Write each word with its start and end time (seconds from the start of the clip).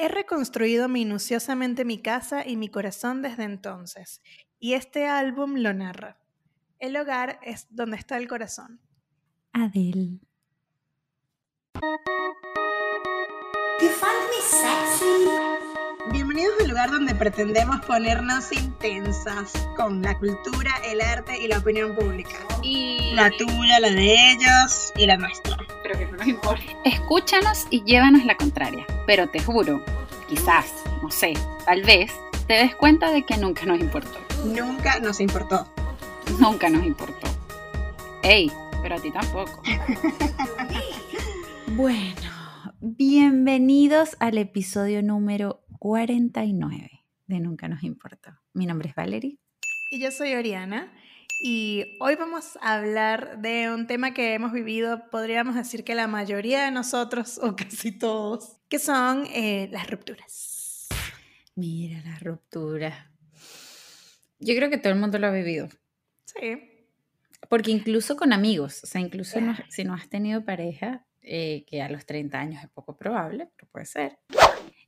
He 0.00 0.06
reconstruido 0.06 0.88
minuciosamente 0.88 1.84
mi 1.84 1.98
casa 1.98 2.46
y 2.46 2.56
mi 2.56 2.68
corazón 2.68 3.20
desde 3.20 3.42
entonces, 3.42 4.22
y 4.60 4.74
este 4.74 5.08
álbum 5.08 5.56
lo 5.56 5.74
narra. 5.74 6.18
El 6.78 6.96
hogar 6.96 7.40
es 7.42 7.66
donde 7.70 7.96
está 7.96 8.16
el 8.16 8.28
corazón. 8.28 8.80
Adele. 9.52 10.20
Bienvenidos 16.06 16.54
al 16.62 16.68
lugar 16.68 16.90
donde 16.90 17.14
pretendemos 17.14 17.84
ponernos 17.84 18.50
intensas 18.52 19.52
con 19.76 20.00
la 20.00 20.16
cultura, 20.18 20.72
el 20.86 21.00
arte 21.02 21.36
y 21.38 21.48
la 21.48 21.58
opinión 21.58 21.94
pública. 21.94 22.30
Y 22.62 23.12
La 23.14 23.30
tuya, 23.30 23.78
la 23.80 23.90
de 23.90 24.32
ellos 24.32 24.92
y 24.96 25.06
la 25.06 25.16
nuestra. 25.18 25.56
pero 25.82 25.98
que 25.98 26.06
no 26.06 26.12
nos 26.16 26.26
importa. 26.26 26.62
Escúchanos 26.84 27.66
y 27.70 27.82
llévanos 27.84 28.24
la 28.24 28.36
contraria. 28.36 28.86
Pero 29.06 29.28
te 29.28 29.40
juro, 29.40 29.84
quizás, 30.28 30.72
no 31.02 31.10
sé, 31.10 31.34
tal 31.66 31.82
vez, 31.82 32.10
te 32.46 32.54
des 32.54 32.74
cuenta 32.74 33.10
de 33.10 33.24
que 33.26 33.36
nunca 33.36 33.66
nos 33.66 33.78
importó. 33.78 34.18
Nunca 34.46 34.98
nos 35.00 35.20
importó. 35.20 35.66
Nunca 36.38 36.70
nos 36.70 36.86
importó. 36.86 37.28
Ey, 38.22 38.50
pero 38.82 38.96
a 38.96 38.98
ti 38.98 39.10
tampoco. 39.10 39.62
bueno, 41.68 42.30
bienvenidos 42.80 44.16
al 44.20 44.38
episodio 44.38 45.02
número 45.02 45.60
49 45.78 46.90
de 47.26 47.40
Nunca 47.40 47.68
nos 47.68 47.82
importó. 47.82 48.30
Mi 48.52 48.66
nombre 48.66 48.88
es 48.90 48.94
Valerie. 48.94 49.38
Y 49.90 50.00
yo 50.00 50.10
soy 50.10 50.34
Oriana. 50.34 50.92
Y 51.40 51.96
hoy 52.00 52.16
vamos 52.16 52.58
a 52.60 52.74
hablar 52.74 53.40
de 53.40 53.72
un 53.72 53.86
tema 53.86 54.12
que 54.12 54.34
hemos 54.34 54.52
vivido, 54.52 55.08
podríamos 55.10 55.54
decir 55.54 55.84
que 55.84 55.94
la 55.94 56.08
mayoría 56.08 56.64
de 56.64 56.72
nosotros, 56.72 57.38
o 57.38 57.54
casi 57.54 57.92
todos, 57.92 58.56
que 58.68 58.80
son 58.80 59.24
eh, 59.32 59.68
las 59.70 59.88
rupturas. 59.88 60.88
Mira 61.54 62.00
la 62.04 62.18
ruptura. 62.18 63.12
Yo 64.40 64.54
creo 64.56 64.68
que 64.68 64.78
todo 64.78 64.92
el 64.92 64.98
mundo 64.98 65.18
lo 65.18 65.28
ha 65.28 65.32
vivido. 65.32 65.68
Sí. 66.24 66.86
Porque 67.48 67.70
incluso 67.70 68.16
con 68.16 68.32
amigos, 68.32 68.82
o 68.82 68.86
sea, 68.88 69.00
incluso 69.00 69.40
no- 69.40 69.56
si 69.68 69.84
no 69.84 69.94
has 69.94 70.08
tenido 70.08 70.44
pareja, 70.44 71.04
eh, 71.22 71.64
que 71.68 71.82
a 71.82 71.88
los 71.88 72.04
30 72.04 72.40
años 72.40 72.64
es 72.64 72.70
poco 72.70 72.96
probable, 72.96 73.48
pero 73.56 73.68
puede 73.70 73.86
ser. 73.86 74.18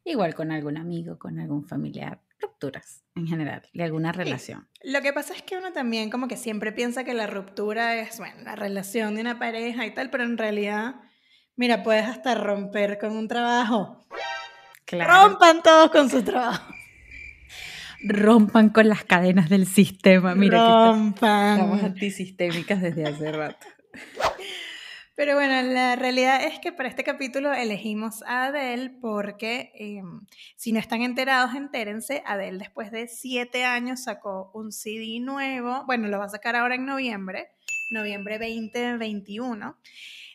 Igual 0.04 0.34
con 0.34 0.50
algún 0.50 0.76
amigo, 0.76 1.18
con 1.18 1.38
algún 1.38 1.64
familiar, 1.64 2.20
rupturas 2.40 3.04
en 3.14 3.26
general, 3.26 3.62
de 3.72 3.84
alguna 3.84 4.12
relación. 4.12 4.68
Lo 4.82 5.02
que 5.02 5.12
pasa 5.12 5.34
es 5.34 5.42
que 5.42 5.56
uno 5.56 5.72
también 5.72 6.10
como 6.10 6.26
que 6.26 6.36
siempre 6.36 6.72
piensa 6.72 7.04
que 7.04 7.14
la 7.14 7.26
ruptura 7.26 7.96
es, 7.96 8.18
bueno, 8.18 8.42
la 8.42 8.56
relación 8.56 9.14
de 9.14 9.20
una 9.20 9.38
pareja 9.38 9.84
y 9.86 9.94
tal, 9.94 10.10
pero 10.10 10.24
en 10.24 10.38
realidad, 10.38 10.96
mira, 11.56 11.82
puedes 11.82 12.06
hasta 12.06 12.34
romper 12.34 12.98
con 12.98 13.12
un 13.12 13.28
trabajo. 13.28 14.06
Rompan 14.90 15.62
todos 15.62 15.90
con 15.90 16.10
su 16.10 16.22
trabajo. 16.22 16.72
Rompan 18.02 18.70
con 18.70 18.88
las 18.88 19.04
cadenas 19.04 19.50
del 19.50 19.66
sistema. 19.66 20.34
Mira, 20.34 20.58
que 20.58 20.64
Rompan. 20.64 21.58
estamos 21.58 21.82
antisistémicas 21.82 22.80
desde 22.80 23.06
hace 23.06 23.30
rato. 23.30 23.66
Pero 25.20 25.34
bueno, 25.34 25.60
la 25.60 25.96
realidad 25.96 26.42
es 26.46 26.60
que 26.60 26.72
para 26.72 26.88
este 26.88 27.04
capítulo 27.04 27.52
elegimos 27.52 28.22
a 28.22 28.46
Adele 28.46 28.88
porque, 28.88 29.70
eh, 29.74 30.00
si 30.56 30.72
no 30.72 30.80
están 30.80 31.02
enterados, 31.02 31.54
entérense. 31.54 32.22
Adele 32.24 32.56
después 32.56 32.90
de 32.90 33.06
siete 33.06 33.66
años 33.66 34.04
sacó 34.04 34.50
un 34.54 34.72
CD 34.72 35.20
nuevo, 35.20 35.84
bueno, 35.84 36.08
lo 36.08 36.18
va 36.18 36.24
a 36.24 36.30
sacar 36.30 36.56
ahora 36.56 36.76
en 36.76 36.86
noviembre, 36.86 37.50
noviembre 37.90 38.38
2021, 38.38 39.76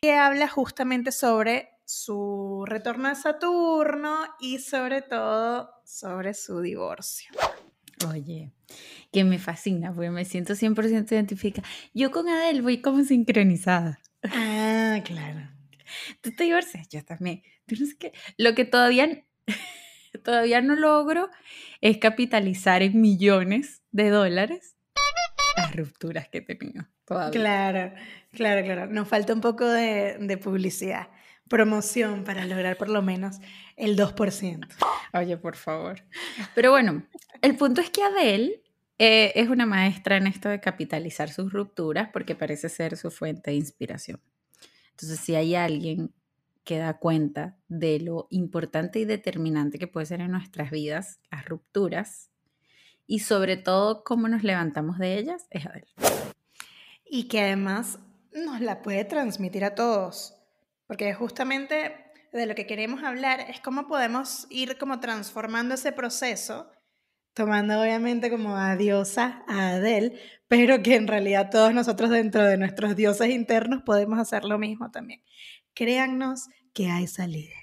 que 0.03 0.13
habla 0.13 0.47
justamente 0.47 1.11
sobre 1.11 1.69
su 1.83 2.63
retorno 2.67 3.07
a 3.07 3.15
Saturno 3.15 4.19
y 4.39 4.59
sobre 4.59 5.01
todo 5.01 5.71
sobre 5.83 6.35
su 6.35 6.61
divorcio. 6.61 7.31
Oye, 8.07 8.51
que 9.11 9.23
me 9.23 9.39
fascina, 9.39 9.91
porque 9.91 10.11
me 10.11 10.25
siento 10.25 10.53
100% 10.53 11.11
identificada. 11.11 11.67
Yo 11.95 12.11
con 12.11 12.29
Adele 12.29 12.61
voy 12.61 12.81
como 12.81 13.03
sincronizada. 13.03 13.99
Ah, 14.33 14.99
claro. 15.03 15.49
Tú 16.21 16.31
te 16.35 16.43
divorcias, 16.45 16.87
yo 16.89 17.03
también. 17.03 17.43
Tú 17.65 17.75
no 17.79 17.85
sé 17.85 17.97
qué. 17.97 18.13
Lo 18.37 18.55
que 18.55 18.65
todavía, 18.65 19.25
todavía 20.23 20.61
no 20.61 20.75
logro 20.75 21.29
es 21.81 21.97
capitalizar 21.97 22.81
en 22.81 22.99
millones 23.01 23.83
de 23.91 24.09
dólares 24.09 24.75
las 25.57 25.75
rupturas 25.75 26.27
que 26.27 26.39
he 26.39 26.41
tenido. 26.41 26.85
Todavía. 27.05 27.39
Claro, 27.39 27.93
claro, 28.33 28.65
claro. 28.65 28.87
Nos 28.87 29.07
falta 29.07 29.33
un 29.33 29.41
poco 29.41 29.65
de, 29.67 30.17
de 30.19 30.37
publicidad, 30.37 31.09
promoción 31.47 32.23
para 32.23 32.45
lograr 32.45 32.77
por 32.77 32.89
lo 32.89 33.01
menos 33.01 33.37
el 33.77 33.95
2%. 33.95 34.67
Oye, 35.13 35.37
por 35.37 35.55
favor. 35.55 36.03
Pero 36.55 36.71
bueno, 36.71 37.03
el 37.41 37.55
punto 37.55 37.81
es 37.81 37.89
que 37.89 38.03
Adele 38.03 38.64
eh, 38.97 39.33
es 39.35 39.49
una 39.49 39.65
maestra 39.65 40.17
en 40.17 40.27
esto 40.27 40.49
de 40.49 40.59
capitalizar 40.59 41.29
sus 41.29 41.51
rupturas 41.51 42.09
porque 42.13 42.35
parece 42.35 42.69
ser 42.69 42.97
su 42.97 43.11
fuente 43.11 43.51
de 43.51 43.57
inspiración. 43.57 44.21
Entonces, 44.91 45.19
si 45.19 45.35
hay 45.35 45.55
alguien 45.55 46.13
que 46.63 46.77
da 46.77 46.97
cuenta 46.97 47.57
de 47.67 47.99
lo 47.99 48.27
importante 48.29 48.99
y 48.99 49.05
determinante 49.05 49.77
que 49.77 49.87
puede 49.87 50.05
ser 50.05 50.21
en 50.21 50.31
nuestras 50.31 50.71
vidas 50.71 51.19
las 51.31 51.45
rupturas 51.45 52.31
y 53.05 53.19
sobre 53.19 53.57
todo 53.57 54.03
cómo 54.03 54.27
nos 54.27 54.43
levantamos 54.43 54.97
de 54.97 55.17
ellas, 55.17 55.47
es 55.51 55.65
Adele. 55.65 55.93
Y 57.05 57.27
que 57.27 57.41
además 57.41 57.99
nos 58.33 58.61
la 58.61 58.81
puede 58.81 59.05
transmitir 59.05 59.63
a 59.63 59.75
todos. 59.75 60.35
Porque 60.87 61.13
justamente 61.13 61.95
de 62.31 62.45
lo 62.45 62.55
que 62.55 62.67
queremos 62.67 63.03
hablar 63.03 63.41
es 63.41 63.59
cómo 63.59 63.87
podemos 63.87 64.47
ir 64.49 64.77
como 64.77 64.99
transformando 64.99 65.75
ese 65.75 65.91
proceso, 65.91 66.69
tomando 67.35 67.79
obviamente 67.81 68.31
como 68.31 68.55
a 68.55 68.75
diosa, 68.75 69.43
a 69.47 69.71
Adele, 69.71 70.13
pero 70.47 70.81
que 70.81 70.95
en 70.95 71.07
realidad 71.07 71.49
todos 71.51 71.73
nosotros 71.73 72.09
dentro 72.09 72.43
de 72.43 72.57
nuestros 72.57 72.95
dioses 72.95 73.29
internos 73.29 73.83
podemos 73.83 74.17
hacer 74.17 74.45
lo 74.45 74.57
mismo 74.57 74.89
también. 74.89 75.21
Créannos 75.73 76.47
que 76.73 76.89
hay 76.89 77.07
salida. 77.07 77.53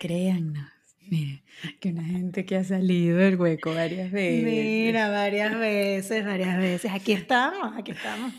Créannos. 0.00 0.66
Mire, 1.10 1.42
que 1.80 1.90
una 1.90 2.04
gente 2.04 2.44
que 2.44 2.56
ha 2.56 2.64
salido 2.64 3.18
del 3.18 3.36
hueco 3.36 3.74
varias 3.74 4.10
veces. 4.10 4.44
Mira, 4.44 5.08
varias 5.08 5.58
veces, 5.58 6.24
varias 6.24 6.58
veces. 6.58 6.90
Aquí 6.92 7.12
estamos, 7.12 7.76
aquí 7.76 7.92
estamos. 7.92 8.32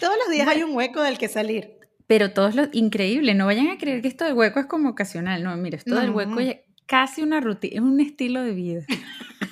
Todos 0.00 0.14
los 0.18 0.30
días 0.30 0.48
hay 0.48 0.62
un 0.62 0.74
hueco 0.74 1.02
del 1.02 1.18
que 1.18 1.28
salir. 1.28 1.78
Pero 2.06 2.32
todos 2.32 2.54
los 2.54 2.68
increíble, 2.72 3.34
no 3.34 3.46
vayan 3.46 3.68
a 3.68 3.78
creer 3.78 4.02
que 4.02 4.08
esto 4.08 4.24
del 4.24 4.34
hueco 4.34 4.60
es 4.60 4.66
como 4.66 4.90
ocasional, 4.90 5.42
no, 5.42 5.56
mira, 5.56 5.76
esto 5.78 5.94
del 5.98 6.10
hueco 6.10 6.32
No. 6.32 6.40
es 6.40 6.56
casi 6.86 7.22
una 7.22 7.40
rutina, 7.40 7.76
es 7.76 7.80
un 7.80 8.00
estilo 8.00 8.42
de 8.42 8.52
vida. 8.52 8.82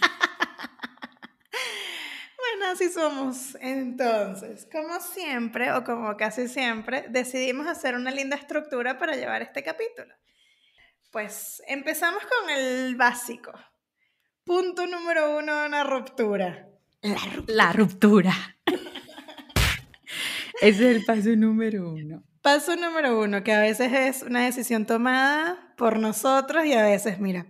Así 2.70 2.88
somos. 2.88 3.56
Entonces, 3.60 4.68
como 4.70 5.00
siempre, 5.00 5.72
o 5.72 5.82
como 5.82 6.16
casi 6.16 6.46
siempre, 6.46 7.06
decidimos 7.08 7.66
hacer 7.66 7.96
una 7.96 8.12
linda 8.12 8.36
estructura 8.36 8.96
para 8.96 9.16
llevar 9.16 9.42
este 9.42 9.64
capítulo. 9.64 10.14
Pues 11.10 11.60
empezamos 11.66 12.22
con 12.22 12.50
el 12.50 12.94
básico. 12.94 13.52
Punto 14.44 14.86
número 14.86 15.36
uno 15.38 15.66
una 15.66 15.82
ruptura. 15.82 16.68
La 17.02 17.14
ruptura. 17.14 17.54
La 17.54 17.72
ruptura. 17.72 18.34
Ese 20.60 20.90
es 20.90 20.96
el 20.96 21.04
paso 21.04 21.30
número 21.30 21.90
uno. 21.90 22.22
Paso 22.40 22.76
número 22.76 23.20
uno, 23.20 23.42
que 23.42 23.52
a 23.52 23.60
veces 23.60 23.92
es 23.92 24.22
una 24.22 24.44
decisión 24.44 24.86
tomada 24.86 25.74
por 25.76 25.98
nosotros 25.98 26.64
y 26.64 26.72
a 26.74 26.84
veces, 26.84 27.18
mira, 27.18 27.46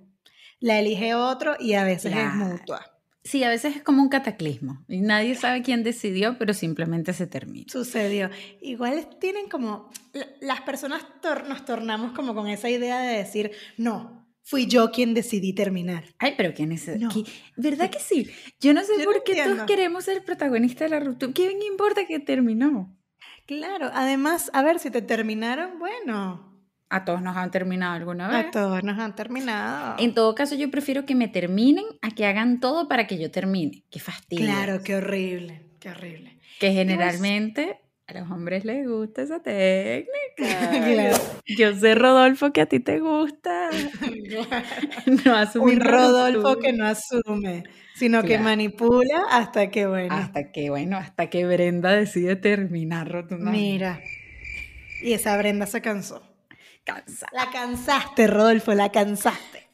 la 0.61 0.79
elige 0.79 1.15
otro 1.15 1.57
y 1.61 1.75
a 1.75 1.85
veces 1.85 2.15
es 2.17 2.35
mutua. 2.35 3.00
Sí, 3.31 3.45
a 3.45 3.49
veces 3.49 3.77
es 3.77 3.83
como 3.85 4.03
un 4.03 4.09
cataclismo 4.09 4.85
y 4.89 5.03
nadie 5.03 5.37
sabe 5.37 5.63
quién 5.63 5.85
decidió, 5.85 6.37
pero 6.37 6.53
simplemente 6.53 7.13
se 7.13 7.29
termina. 7.29 7.67
Sucedió. 7.71 8.29
Igual 8.61 9.09
tienen 9.21 9.49
como, 9.49 9.89
la- 10.13 10.27
las 10.41 10.63
personas 10.63 11.07
tor- 11.23 11.47
nos 11.47 11.65
tornamos 11.65 12.11
como 12.13 12.35
con 12.35 12.49
esa 12.49 12.69
idea 12.69 12.99
de 13.01 13.19
decir, 13.19 13.53
no, 13.77 14.27
fui 14.43 14.67
yo 14.67 14.91
quien 14.91 15.15
decidí 15.15 15.53
terminar. 15.53 16.03
Ay, 16.19 16.35
pero 16.37 16.53
¿quién 16.55 16.73
es? 16.73 16.89
No. 16.99 17.09
qui- 17.09 17.25
¿Verdad 17.57 17.89
que 17.89 18.01
sí? 18.01 18.29
Yo 18.59 18.75
no 18.75 18.81
sé 18.83 18.95
Yo 18.99 19.05
no 19.05 19.13
por 19.13 19.23
qué 19.23 19.37
todos 19.45 19.63
queremos 19.63 20.05
ser 20.07 20.25
protagonista 20.25 20.83
de 20.85 20.91
la 20.91 20.99
ruptura. 20.99 21.33
¿Quién 21.33 21.63
importa 21.63 22.05
que 22.07 22.19
terminó? 22.19 22.99
Claro, 23.47 23.91
además, 23.95 24.51
a 24.55 24.63
ver, 24.65 24.81
si 24.81 24.91
te 24.91 25.03
terminaron, 25.03 25.79
bueno, 25.79 26.50
A 26.91 27.05
todos 27.05 27.23
nos 27.23 27.37
han 27.37 27.51
terminado 27.53 27.95
alguna 27.95 28.29
vez. 28.29 28.47
a 28.47 28.51
todos 28.51 28.83
nos 28.83 28.99
han 28.99 29.15
terminado. 29.15 29.95
En 29.99 30.13
todo 30.13 30.35
caso, 30.35 30.57
yo 30.57 30.71
prefiero 30.71 31.07
que 31.07 31.15
me 31.15 31.29
terminen 31.29 31.85
a 32.03 32.11
que 32.11 32.27
hagan 32.27 32.59
todo 32.61 32.89
para 32.89 33.07
que 33.07 33.17
yo 33.19 33.31
termine. 33.31 33.85
Qué 33.91 34.01
fastidio. 34.01 34.45
Claro, 34.45 34.83
qué 34.83 34.97
horrible, 34.97 35.63
qué 35.79 35.91
horrible. 35.91 36.39
Que 36.59 36.73
generalmente 36.73 37.79
a 38.09 38.13
los 38.19 38.29
hombres 38.31 38.65
les 38.65 38.87
gusta 38.89 39.23
esa 39.23 39.41
técnica. 39.41 40.11
Claro. 40.81 41.17
Yo 41.47 41.75
sé, 41.77 41.95
Rodolfo, 41.95 42.53
que 42.53 42.63
a 42.63 42.67
ti 42.67 42.81
te 42.81 42.99
gusta. 42.99 43.71
No 45.25 45.37
asumir 45.37 45.75
Un 45.79 45.81
Rodolfo 45.81 46.59
que 46.59 46.73
no 46.73 46.87
asume, 46.87 47.65
sino 47.95 48.23
que 48.23 48.39
manipula 48.39 49.23
hasta 49.31 49.71
que, 49.71 49.87
bueno, 49.87 50.15
Hasta 50.15 50.51
que, 50.51 50.71
bueno, 50.71 50.97
hasta 50.97 51.29
que 51.29 51.47
Brenda 51.47 51.93
decide 51.93 52.37
terminar 52.37 53.09
rotundamente. 53.11 53.61
mira. 53.61 54.01
Y 55.03 55.13
esa 55.13 55.37
Brenda 55.37 55.67
se 55.67 55.81
cansó. 55.81 56.23
Cansa. 56.95 57.27
La 57.33 57.51
cansaste, 57.51 58.27
Rodolfo, 58.27 58.75
la 58.75 58.91
cansaste. 58.91 59.69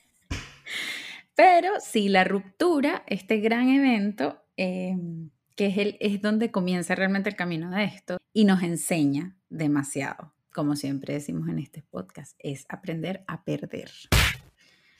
Pero 1.34 1.70
sí, 1.80 2.08
la 2.08 2.24
ruptura, 2.24 3.04
este 3.06 3.38
gran 3.38 3.68
evento, 3.68 4.42
em, 4.56 5.30
que 5.54 5.66
es, 5.66 5.78
el, 5.78 5.96
es 6.00 6.22
donde 6.22 6.50
comienza 6.50 6.94
realmente 6.94 7.28
el 7.28 7.36
camino 7.36 7.70
de 7.70 7.84
esto 7.84 8.16
y 8.32 8.44
nos 8.44 8.62
enseña 8.62 9.36
demasiado, 9.50 10.34
como 10.52 10.76
siempre 10.76 11.14
decimos 11.14 11.48
en 11.48 11.58
este 11.58 11.82
podcast, 11.82 12.34
es 12.38 12.64
aprender 12.68 13.22
a 13.26 13.44
perder. 13.44 13.90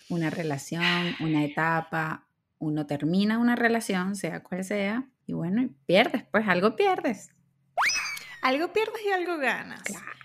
Una 0.08 0.30
relación, 0.30 1.16
una 1.20 1.42
etapa, 1.44 2.28
uno 2.58 2.86
termina 2.86 3.38
una 3.38 3.56
relación, 3.56 4.14
sea 4.14 4.42
cual 4.42 4.64
sea, 4.64 5.08
y 5.26 5.32
bueno, 5.32 5.68
pierdes, 5.86 6.24
pues 6.30 6.46
algo 6.48 6.76
pierdes. 6.76 7.30
Algo 8.42 8.72
pierdes 8.72 9.02
y 9.04 9.10
algo 9.10 9.38
ganas. 9.38 9.82
Claro. 9.82 10.15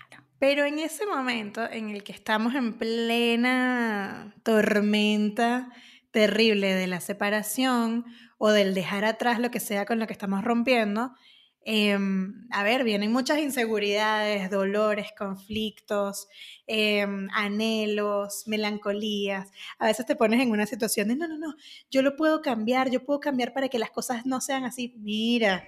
Pero 0.42 0.64
en 0.64 0.80
ese 0.80 1.06
momento 1.06 1.70
en 1.70 1.90
el 1.90 2.02
que 2.02 2.10
estamos 2.10 2.56
en 2.56 2.76
plena 2.76 4.34
tormenta 4.42 5.70
terrible 6.10 6.74
de 6.74 6.88
la 6.88 7.00
separación 7.00 8.04
o 8.38 8.50
del 8.50 8.74
dejar 8.74 9.04
atrás 9.04 9.38
lo 9.38 9.52
que 9.52 9.60
sea 9.60 9.86
con 9.86 10.00
lo 10.00 10.08
que 10.08 10.12
estamos 10.12 10.42
rompiendo, 10.42 11.12
em, 11.64 12.48
a 12.50 12.64
ver, 12.64 12.82
vienen 12.82 13.12
muchas 13.12 13.38
inseguridades, 13.38 14.50
dolores, 14.50 15.12
conflictos, 15.16 16.26
em, 16.66 17.28
anhelos, 17.32 18.42
melancolías. 18.48 19.48
A 19.78 19.86
veces 19.86 20.06
te 20.06 20.16
pones 20.16 20.40
en 20.40 20.50
una 20.50 20.66
situación 20.66 21.06
de, 21.06 21.14
no, 21.14 21.28
no, 21.28 21.38
no, 21.38 21.54
yo 21.88 22.02
lo 22.02 22.16
puedo 22.16 22.42
cambiar, 22.42 22.90
yo 22.90 23.04
puedo 23.04 23.20
cambiar 23.20 23.52
para 23.52 23.68
que 23.68 23.78
las 23.78 23.92
cosas 23.92 24.26
no 24.26 24.40
sean 24.40 24.64
así. 24.64 24.92
Mira, 24.98 25.64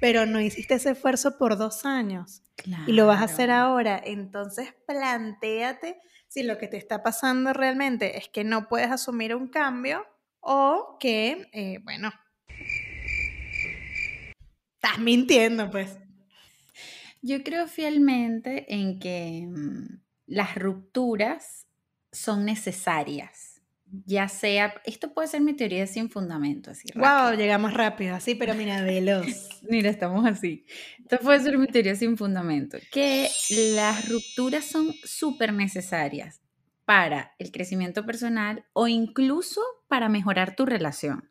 pero 0.00 0.26
no 0.26 0.40
hiciste 0.40 0.74
ese 0.74 0.92
esfuerzo 0.92 1.36
por 1.36 1.56
dos 1.58 1.84
años 1.84 2.42
y 2.86 2.92
lo 2.92 3.06
vas 3.06 3.20
a 3.20 3.24
hacer 3.24 3.50
ahora. 3.50 4.00
Entonces, 4.02 4.74
plantéate 4.86 6.00
si 6.26 6.42
lo 6.42 6.58
que 6.58 6.68
te 6.68 6.78
está 6.78 7.02
pasando 7.02 7.52
realmente 7.52 8.16
es 8.16 8.28
que 8.28 8.42
no 8.42 8.68
puedes 8.68 8.90
asumir 8.90 9.34
un 9.34 9.48
cambio 9.48 10.06
o 10.40 10.96
que, 10.98 11.48
eh, 11.52 11.78
bueno, 11.82 12.10
estás 14.74 14.98
mintiendo, 14.98 15.70
pues. 15.70 15.98
Yo 17.22 17.42
creo 17.44 17.68
fielmente 17.68 18.74
en 18.74 18.98
que 18.98 19.46
mm, 19.46 20.00
las 20.26 20.54
rupturas 20.54 21.66
son 22.10 22.46
necesarias 22.46 23.49
ya 24.06 24.28
sea, 24.28 24.74
esto 24.84 25.12
puede 25.12 25.28
ser 25.28 25.40
mi 25.40 25.54
teoría 25.54 25.86
sin 25.86 26.10
fundamento, 26.10 26.70
así. 26.70 26.88
Wow, 26.94 27.36
llegamos 27.36 27.74
rápido, 27.74 28.14
así, 28.14 28.34
pero 28.34 28.54
mira, 28.54 28.82
veloz. 28.82 29.48
mira, 29.68 29.90
estamos 29.90 30.26
así. 30.26 30.64
Esto 30.98 31.18
puede 31.18 31.40
ser 31.40 31.58
mi 31.58 31.66
teoría 31.66 31.96
sin 31.96 32.16
fundamento, 32.16 32.78
que 32.92 33.28
las 33.74 34.08
rupturas 34.08 34.64
son 34.64 34.92
súper 35.04 35.52
necesarias 35.52 36.40
para 36.84 37.34
el 37.38 37.52
crecimiento 37.52 38.04
personal 38.06 38.64
o 38.72 38.88
incluso 38.88 39.60
para 39.88 40.08
mejorar 40.08 40.56
tu 40.56 40.66
relación. 40.66 41.30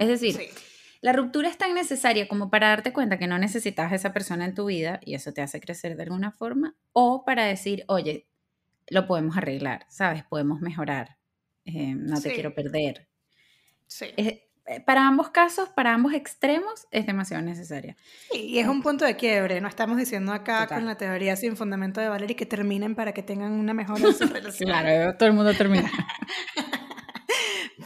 es 0.00 0.08
decir, 0.08 0.38
la 1.00 1.12
ruptura 1.12 1.48
es 1.48 1.58
tan 1.58 1.74
necesaria 1.74 2.28
como 2.28 2.50
para 2.50 2.68
darte 2.68 2.92
cuenta 2.92 3.18
que 3.18 3.26
no 3.26 3.38
necesitas 3.38 3.92
a 3.92 3.94
esa 3.94 4.12
persona 4.12 4.44
en 4.44 4.54
tu 4.54 4.66
vida 4.66 5.00
y 5.04 5.14
eso 5.14 5.32
te 5.32 5.42
hace 5.42 5.60
crecer 5.60 5.96
de 5.96 6.02
alguna 6.04 6.32
forma, 6.32 6.76
o 6.92 7.24
para 7.24 7.44
decir, 7.44 7.84
oye, 7.88 8.26
lo 8.88 9.06
podemos 9.06 9.36
arreglar, 9.36 9.86
¿sabes? 9.90 10.24
Podemos 10.24 10.60
mejorar 10.60 11.17
eh, 11.68 11.94
no 11.94 12.20
te 12.20 12.32
quiero 12.32 12.54
perder. 12.54 13.06
Sí. 13.86 14.06
Eh, 14.16 14.80
para 14.84 15.06
ambos 15.06 15.30
casos, 15.30 15.70
para 15.70 15.94
ambos 15.94 16.12
extremos, 16.12 16.86
es 16.90 17.06
demasiado 17.06 17.42
necesaria. 17.42 17.96
y 18.32 18.58
es 18.58 18.66
un 18.66 18.82
punto 18.82 19.04
de 19.06 19.16
quiebre. 19.16 19.60
No 19.60 19.68
estamos 19.68 19.96
diciendo 19.96 20.32
acá 20.32 20.66
con 20.66 20.84
la 20.84 20.96
teoría 20.96 21.36
sin 21.36 21.56
fundamento 21.56 22.00
de 22.00 22.08
Valerie 22.08 22.36
que 22.36 22.44
terminen 22.44 22.94
para 22.94 23.12
que 23.12 23.22
tengan 23.22 23.52
una 23.52 23.72
mejor 23.72 23.98
relación. 24.32 24.68
claro, 24.68 25.16
todo 25.16 25.28
el 25.28 25.34
mundo 25.34 25.54
termina. 25.54 25.90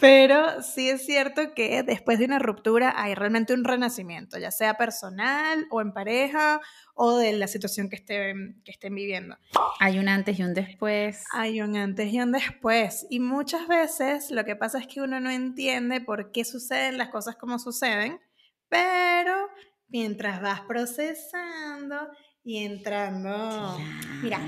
Pero 0.03 0.63
sí 0.65 0.91
es 0.91 1.07
cierto 1.07 1.55
que 1.55 1.85
después 1.85 2.19
de 2.19 2.25
una 2.25 2.41
ruptura 2.41 2.93
hay 2.97 3.15
realmente 3.15 3.55
un 3.55 3.63
renacimiento, 3.63 4.37
ya 4.37 4.51
sea 4.51 4.75
personal 4.75 5.65
o 5.71 5.81
en 5.81 5.93
pareja 5.93 6.61
o 6.95 7.17
de 7.19 7.33
la 7.35 7.47
situación 7.47 7.89
que 7.89 7.95
estén, 7.95 8.61
que 8.65 8.73
estén 8.73 8.97
viviendo. 8.97 9.37
Hay 9.79 10.01
un 10.01 10.09
antes 10.09 10.41
y 10.41 10.43
un 10.43 10.55
después. 10.55 11.25
Hay 11.33 11.61
un 11.61 11.77
antes 11.77 12.13
y 12.13 12.21
un 12.21 12.33
después. 12.33 13.07
Y 13.11 13.21
muchas 13.21 13.69
veces 13.69 14.33
lo 14.33 14.45
que 14.45 14.57
pasa 14.57 14.81
es 14.81 14.89
que 14.89 15.01
uno 15.01 15.21
no 15.21 15.31
entiende 15.31 16.01
por 16.01 16.33
qué 16.33 16.45
suceden 16.45 16.99
las 16.99 17.11
cosas 17.11 17.37
como 17.37 17.61
suceden, 17.61 18.19
pero 18.69 19.37
mientras 19.87 20.43
vas 20.43 20.63
procesando 20.63 22.09
y 22.43 22.65
entrando, 22.65 23.79
mira, 24.21 24.41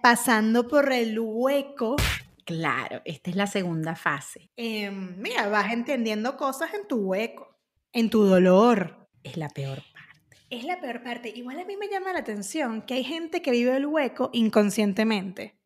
pasando 0.00 0.66
por 0.66 0.90
el 0.90 1.18
hueco 1.20 1.96
Claro, 2.44 3.02
esta 3.04 3.30
es 3.30 3.36
la 3.36 3.46
segunda 3.46 3.94
fase. 3.94 4.50
Em, 4.56 5.16
mira, 5.18 5.48
vas 5.48 5.72
entendiendo 5.72 6.36
cosas 6.36 6.74
en 6.74 6.86
tu 6.88 6.96
hueco, 6.96 7.58
en 7.92 8.10
tu 8.10 8.24
dolor. 8.24 9.08
Es 9.22 9.36
la 9.36 9.48
peor 9.48 9.82
parte. 9.92 10.46
Es 10.50 10.64
la 10.64 10.80
peor 10.80 11.02
parte. 11.02 11.32
Igual 11.34 11.60
a 11.60 11.64
mí 11.64 11.76
me 11.76 11.88
llama 11.88 12.12
la 12.12 12.20
atención 12.20 12.82
que 12.82 12.94
hay 12.94 13.04
gente 13.04 13.42
que 13.42 13.50
vive 13.50 13.76
el 13.76 13.86
hueco 13.86 14.30
inconscientemente. 14.32 15.58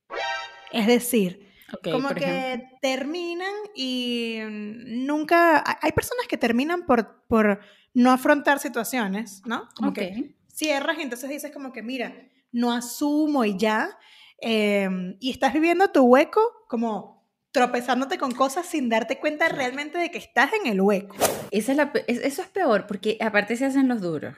Es 0.73 0.87
decir, 0.87 1.49
como 1.82 2.11
que 2.11 2.69
terminan 2.81 3.55
y 3.75 4.40
nunca... 4.49 5.64
Hay 5.81 5.93
personas 5.93 6.26
que 6.29 6.37
terminan 6.37 6.84
por, 6.84 7.25
por 7.26 7.61
no 7.94 8.11
afrontar 8.11 8.58
situaciones, 8.58 9.43
¿no? 9.46 9.69
Como 9.75 9.93
que 9.93 10.34
cierras 10.52 10.99
y 10.99 11.02
entonces 11.02 11.31
dices 11.31 11.52
como 11.52 11.72
que, 11.72 11.82
mira, 11.82 12.29
no 12.52 12.72
asumo 12.72 13.44
y 13.44 13.56
ya. 13.56 13.99
Em, 14.38 15.16
y 15.20 15.30
estás 15.30 15.52
viviendo 15.52 15.88
tu 15.90 16.04
hueco 16.04 16.40
como 16.68 17.16
tropezándote 17.52 18.18
con 18.18 18.32
cosas 18.32 18.66
sin 18.66 18.90
darte 18.90 19.18
cuenta 19.18 19.48
realmente 19.48 19.96
de 19.96 20.10
que 20.10 20.18
estás 20.18 20.52
en 20.52 20.66
el 20.70 20.80
hueco. 20.80 21.16
Esa 21.50 21.90
es 22.06 22.18
eso 22.18 22.42
es 22.42 22.48
peor, 22.48 22.86
porque 22.86 23.16
aparte 23.20 23.56
se 23.56 23.64
hacen 23.64 23.88
los 23.88 24.02
duros. 24.02 24.36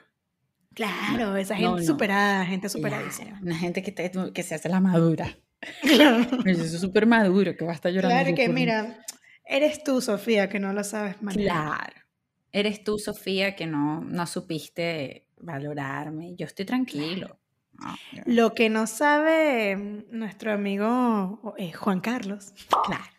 Claro, 0.73 1.35
esa 1.35 1.55
gente 1.55 1.83
superada, 1.83 2.45
gente 2.45 2.69
superadísima. 2.69 3.39
una 3.41 3.57
gente 3.57 3.83
que, 3.83 3.93
que 4.33 4.43
se 4.43 4.55
hace 4.55 4.69
la 4.69 4.79
madura. 4.79 5.37
Claro. 5.81 6.25
Eso 6.45 6.63
es 6.63 6.79
súper 6.79 7.05
maduro, 7.05 7.57
que 7.57 7.65
va 7.65 7.71
a 7.71 7.75
estar 7.75 7.91
llorando. 7.91 8.15
Claro 8.15 8.35
que, 8.35 8.47
mira, 8.47 9.03
eres 9.43 9.83
tú, 9.83 9.99
Sofía, 9.99 10.47
que 10.47 10.59
no 10.59 10.71
lo 10.71 10.83
sabes 10.83 11.21
manejar. 11.21 11.43
Claro. 11.43 11.93
Eres 12.51 12.83
tú, 12.83 12.97
Sofía, 12.97 13.55
que 13.55 13.67
no, 13.67 14.01
no 14.01 14.25
supiste 14.25 15.27
valorarme. 15.37 16.35
Yo 16.35 16.45
estoy 16.45 16.65
tranquilo. 16.65 17.38
Ah, 17.81 17.95
Lo 18.25 18.53
que 18.53 18.69
no 18.69 18.87
sabe 18.87 20.05
nuestro 20.11 20.51
amigo 20.51 21.55
eh, 21.57 21.71
Juan 21.71 22.01
Carlos 22.01 22.53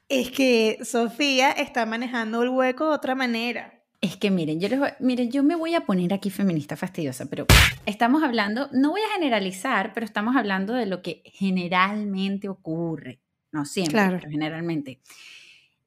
es 0.08 0.30
que 0.30 0.78
Sofía 0.82 1.52
está 1.52 1.86
manejando 1.86 2.42
el 2.42 2.50
hueco 2.50 2.88
de 2.88 2.94
otra 2.94 3.14
manera. 3.14 3.80
Es 4.00 4.16
que 4.16 4.30
miren, 4.30 4.60
yo 4.60 4.68
les 4.68 4.80
miren, 4.98 5.30
yo 5.30 5.42
me 5.42 5.54
voy 5.54 5.74
a 5.74 5.84
poner 5.84 6.14
aquí 6.14 6.30
feminista 6.30 6.74
fastidiosa, 6.74 7.26
pero 7.26 7.46
estamos 7.84 8.22
hablando, 8.22 8.68
no 8.72 8.90
voy 8.90 9.02
a 9.02 9.14
generalizar, 9.14 9.92
pero 9.92 10.06
estamos 10.06 10.36
hablando 10.36 10.72
de 10.72 10.86
lo 10.86 11.02
que 11.02 11.22
generalmente 11.26 12.48
ocurre, 12.48 13.20
no 13.52 13.66
siempre, 13.66 14.00
pero 14.08 14.30
generalmente. 14.30 15.00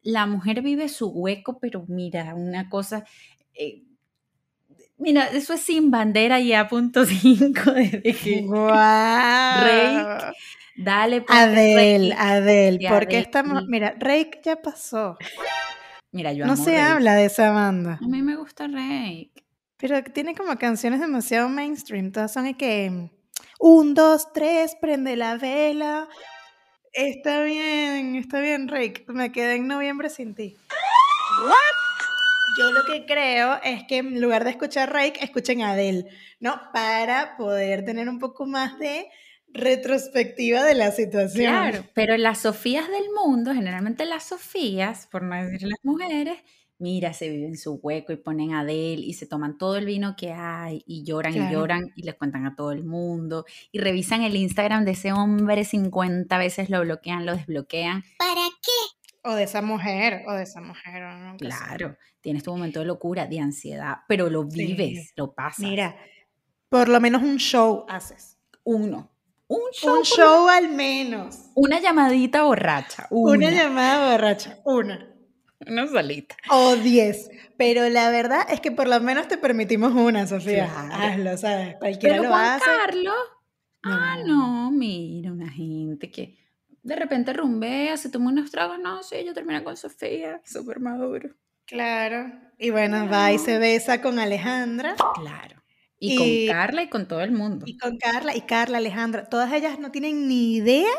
La 0.04 0.28
mujer 0.28 0.62
vive 0.62 0.90
su 0.90 1.10
hueco, 1.10 1.60
pero 1.60 1.86
mira, 1.88 2.36
una 2.36 2.70
cosa, 2.70 3.04
eh, 3.56 3.84
Mira, 4.98 5.28
eso 5.28 5.54
es 5.54 5.62
sin 5.62 5.92
bandera 5.92 6.40
y 6.40 6.54
a 6.54 6.68
punto 6.68 7.06
5 7.06 7.72
desde 7.72 8.02
que 8.02 8.42
wow. 8.46 8.70
Rake, 8.70 10.34
dale 10.78 11.22
pues, 11.22 11.38
Adel, 11.38 12.14
Adel, 12.18 12.80
porque 12.90 13.20
estamos, 13.20 13.64
mira, 13.68 13.96
Rake 14.00 14.42
ya 14.44 14.62
pasó. 14.62 15.18
Mira, 16.12 16.32
yo 16.32 16.46
No 16.46 16.56
se 16.56 16.80
habla 16.80 17.16
de 17.16 17.26
esa 17.26 17.52
banda. 17.52 18.00
A 18.02 18.08
mí 18.08 18.22
me 18.22 18.36
gusta 18.36 18.68
Rake. 18.68 19.32
Pero 19.78 20.04
tiene 20.04 20.36
como 20.36 20.56
canciones 20.58 21.00
demasiado 21.00 21.50
mainstream, 21.50 22.12
todas 22.12 22.32
son 22.32 22.46
de 22.46 22.54
que 22.54 23.10
un, 23.60 23.94
dos, 23.94 24.32
tres, 24.32 24.78
prende 24.80 25.16
la 25.16 25.38
vela. 25.38 26.08
Está 26.94 27.44
bien, 27.44 28.16
está 28.16 28.40
bien, 28.40 28.68
Rake. 28.68 29.06
Me 29.08 29.32
quedé 29.32 29.56
en 29.56 29.68
noviembre 29.68 30.10
sin 30.10 30.36
ti. 30.36 30.56
What? 31.44 31.83
Yo 32.58 32.72
lo 32.72 32.86
que 32.86 33.06
creo 33.06 33.60
es 33.64 33.84
que 33.84 33.98
en 33.98 34.22
lugar 34.22 34.44
de 34.44 34.52
escuchar 34.52 34.92
Rake, 34.92 35.24
escuchen 35.24 35.62
a 35.62 35.72
Adele, 35.72 36.06
¿no? 36.40 36.60
Para 36.74 37.36
poder 37.38 37.84
tener 37.86 38.10
un 38.10 38.20
poco 38.20 38.46
más 38.46 38.78
de 38.80 39.08
retrospectiva 39.48 40.64
de 40.64 40.76
la 40.76 40.92
situación. 40.92 41.46
Claro, 41.46 41.86
pero 41.94 42.18
las 42.18 42.40
Sofías 42.40 42.88
del 42.88 43.06
mundo, 43.16 43.54
generalmente 43.54 44.06
las 44.06 44.24
Sofías, 44.26 45.08
por 45.08 45.24
no 45.24 45.36
decir 45.36 45.68
las 45.68 45.80
mujeres, 45.84 46.38
mira, 46.80 47.14
se 47.14 47.30
viven 47.30 47.58
su 47.58 47.76
hueco 47.76 48.14
y 48.14 48.18
ponen 48.18 48.54
a 48.54 48.62
Adele 48.62 49.04
y 49.04 49.14
se 49.14 49.26
toman 49.26 49.58
todo 49.58 49.78
el 49.78 49.86
vino 49.86 50.16
que 50.16 50.32
hay 50.32 50.84
y 50.86 51.04
lloran 51.04 51.34
y 51.34 51.52
lloran 51.52 51.92
y 51.96 52.04
les 52.04 52.16
cuentan 52.16 52.46
a 52.46 52.56
todo 52.56 52.72
el 52.72 52.84
mundo 52.84 53.46
y 53.72 53.80
revisan 53.80 54.24
el 54.24 54.36
Instagram 54.36 54.84
de 54.86 54.92
ese 54.92 55.14
hombre 55.14 55.64
50 55.64 56.38
veces, 56.38 56.70
lo 56.70 56.82
bloquean, 56.82 57.26
lo 57.26 57.36
desbloquean. 57.36 58.04
¿Para 58.18 58.48
qué? 58.62 58.93
O 59.24 59.36
de 59.36 59.44
esa 59.44 59.62
mujer, 59.62 60.24
o 60.28 60.34
de 60.34 60.44
esa 60.44 60.60
mujer. 60.62 61.04
claro, 61.40 61.98
tienes 62.22 62.44
tu 62.44 62.52
momento 62.52 62.80
de 62.80 62.86
locura, 62.86 63.26
de 63.26 63.40
ansiedad, 63.40 64.00
pero 64.08 64.30
lo 64.30 64.44
vives, 64.44 65.14
lo 65.16 65.34
pasas. 65.34 65.60
Mira, 65.60 65.96
por 66.70 66.90
lo 66.90 67.00
menos 67.00 67.22
un 67.24 67.38
show 67.38 67.86
haces. 67.88 68.38
Uno. 68.64 69.10
Un 69.48 69.62
show. 69.72 69.98
Un 69.98 70.04
show 70.04 70.48
al 70.50 70.70
menos. 70.70 71.52
Una 71.54 71.80
llamadita 71.80 72.44
borracha. 72.44 73.08
Una, 73.12 73.52
llamada 73.52 74.12
borracha. 74.12 74.60
Una. 74.66 75.08
una 75.68 75.88
solita. 75.88 76.36
O 76.50 76.76
diez. 76.78 77.30
Pero 77.58 77.88
la 77.90 78.10
verdad 78.10 78.42
es 78.50 78.60
que 78.62 78.72
por 78.72 78.88
lo 78.88 79.00
menos 79.00 79.28
te 79.28 79.38
permitimos 79.38 79.94
una, 79.94 80.26
Sofía. 80.28 80.68
Claro. 80.70 80.94
Hazlo, 80.96 81.38
¿sabes? 81.38 81.76
Cualquiera 81.78 82.16
Pero 82.16 82.24
lo 82.24 82.30
Juan 82.30 82.46
hace. 82.46 82.66
Carlos, 82.66 83.16
ah, 83.84 84.18
No. 84.26 84.64
no, 84.66 84.72
mira, 84.72 85.32
una 85.32 85.50
gente 85.52 86.10
que 86.10 86.43
de 86.84 86.96
repente 86.96 87.34
rumbea, 87.34 87.98
se 87.98 88.10
toma 88.10 88.30
unos 88.32 88.52
tragos, 88.52 88.78
no, 88.80 89.02
sí, 89.04 89.16
yo 89.26 89.34
termino 89.34 89.64
con 89.64 89.76
Sofía, 89.78 90.42
súper 90.46 90.80
maduro. 90.80 91.30
Claro. 91.66 92.32
Y 92.58 92.70
bueno, 92.70 93.10
va 93.10 93.32
y 93.32 93.40
se 93.40 93.58
besa 93.58 94.02
con 94.02 94.20
Alejandra 94.20 94.96
Claro. 95.16 95.64
Y, 95.98 96.14
Y- 96.14 96.48
con 96.48 96.56
Carla 96.56 96.84
y 96.84 96.90
con 96.90 97.08
todo 97.08 97.22
el 97.22 97.32
mundo. 97.32 97.66
y 97.68 97.78
con 97.78 97.98
Carla. 97.98 98.36
Y 98.36 98.42
Carla, 98.42 98.78
Alejandra. 98.80 99.30
Todas 99.30 99.52
ellas 99.54 99.80
no 99.80 99.90
tienen 99.92 100.28
ni 100.28 100.56
idea 100.56 100.92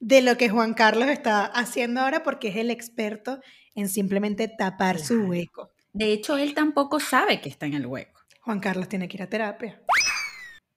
de 0.00 0.22
lo 0.22 0.36
que 0.36 0.48
Juan 0.48 0.74
Carlos 0.74 1.08
está 1.08 1.44
haciendo 1.46 2.00
ahora 2.00 2.22
porque 2.22 2.48
es 2.48 2.56
el 2.56 2.70
experto 2.70 3.40
en 3.74 3.88
simplemente 3.88 4.48
tapar 4.48 4.98
su 4.98 5.14
Claro. 5.14 5.28
hueco. 5.30 5.70
De 5.92 6.12
hecho, 6.12 6.36
él 6.38 6.54
tampoco 6.54 6.98
sabe 7.00 7.40
que 7.40 7.48
está 7.48 7.66
en 7.66 7.74
el 7.74 7.86
hueco. 7.86 8.20
Juan 8.40 8.60
Carlos 8.60 8.88
tiene 8.88 9.08
que 9.08 9.16
ir 9.16 9.22
a 9.22 9.28
terapia. 9.28 9.82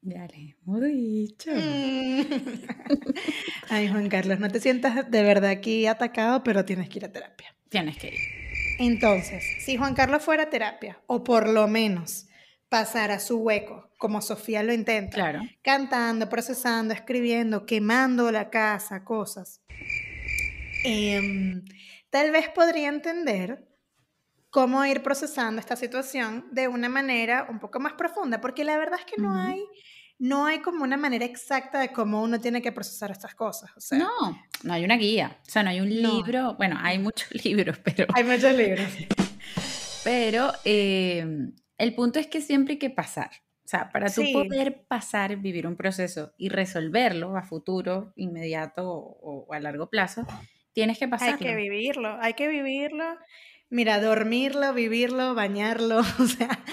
Ya 0.02 0.28
le 0.28 0.56
hemos 0.64 0.82
dicho. 0.84 1.52
Ay, 3.70 3.90
Juan 3.90 4.10
Carlos, 4.10 4.40
no 4.40 4.50
te 4.50 4.60
sientas 4.60 5.10
de 5.10 5.24
verdad 5.24 5.50
aquí 5.50 5.88
atacado, 5.88 6.44
pero 6.44 6.66
tienes 6.66 6.90
que 6.90 7.00
ir 7.00 7.06
a 7.06 7.12
terapia. 7.12 7.56
Tienes 7.70 7.98
que 7.98 8.08
ir. 8.08 8.20
Entonces, 8.80 9.44
si 9.66 9.76
Juan 9.76 9.96
Carlos 9.96 10.24
fuera 10.24 10.44
a 10.44 10.50
terapia, 10.50 11.02
o 11.08 11.24
por 11.24 11.50
lo 11.50 11.68
menos 11.68 12.28
pasara 12.70 13.20
su 13.20 13.40
hueco, 13.40 13.90
como 13.98 14.22
Sofía 14.22 14.62
lo 14.64 14.72
intenta, 14.72 15.16
Claro. 15.16 15.42
cantando, 15.62 16.30
procesando, 16.30 16.94
escribiendo, 16.94 17.66
quemando 17.66 18.32
la 18.32 18.50
casa, 18.50 19.04
cosas, 19.04 19.62
em, 20.84 21.66
tal 22.10 22.32
vez 22.32 22.50
podría 22.50 22.90
entender 22.90 23.67
cómo 24.58 24.84
ir 24.86 25.04
procesando 25.04 25.60
esta 25.60 25.76
situación 25.76 26.48
de 26.52 26.68
una 26.68 26.90
manera 26.90 27.46
un 27.48 27.60
poco 27.60 27.80
más 27.80 27.94
profunda, 27.94 28.42
porque 28.42 28.64
la 28.64 28.76
verdad 28.76 28.98
es 29.00 29.06
que 29.06 29.22
no 29.22 29.30
Ujú. 29.30 29.40
hay, 29.40 29.64
no 30.18 30.48
hay 30.48 30.60
como 30.62 30.84
una 30.84 30.98
manera 30.98 31.26
exacta 31.26 31.80
de 31.80 31.90
cómo 31.92 32.24
uno 32.24 32.42
tiene 32.42 32.60
que 32.60 32.72
procesar 32.72 33.12
estas 33.12 33.36
cosas. 33.36 33.70
O 33.78 33.80
sea, 33.80 34.00
No, 34.00 34.10
no 34.64 34.74
hay 34.74 34.84
una 34.84 34.98
guía. 34.98 35.38
O 35.46 35.50
sea, 35.52 35.62
no 35.62 35.70
hay 35.70 35.80
un 35.80 35.90
No. 36.02 36.24
libro. 36.24 36.56
Bueno, 36.56 36.76
hay 36.82 36.98
muchos 36.98 37.30
libros, 37.46 37.78
pero, 37.84 38.08
hay 38.16 38.24
muchos 38.24 38.52
libros. 38.56 38.88
pero 40.04 40.52
eh, 40.66 41.24
el 41.78 41.94
punto 41.94 42.18
es 42.18 42.26
que 42.26 42.42
siempre 42.42 42.74
hay 42.74 42.80
que 42.80 42.90
pasar. 42.90 43.30
O 43.64 43.68
sea, 43.68 43.90
para 43.92 44.08
tú 44.08 44.24
Sí. 44.24 44.34
poder 44.34 44.86
pasar, 44.88 45.36
vivir 45.36 45.68
un 45.68 45.76
proceso 45.76 46.34
y 46.36 46.50
resolverlo 46.50 47.38
a 47.38 47.44
futuro, 47.44 48.12
inmediato 48.16 48.90
o, 48.90 49.46
o 49.48 49.54
a 49.54 49.60
largo 49.60 49.92
plazo, 49.92 50.26
tienes 50.74 50.98
que 50.98 51.06
Hay 51.06 51.10
pasarlo. 51.12 51.38
que 51.38 51.56
vivirlo, 51.56 52.18
hay 52.20 52.34
que 52.34 52.48
vivirlo. 52.48 53.06
Mira, 53.70 54.00
dormirlo, 54.00 54.74
vivirlo, 54.74 55.36
bañarlo, 55.36 56.00
o 56.20 56.26
sea, 56.26 56.64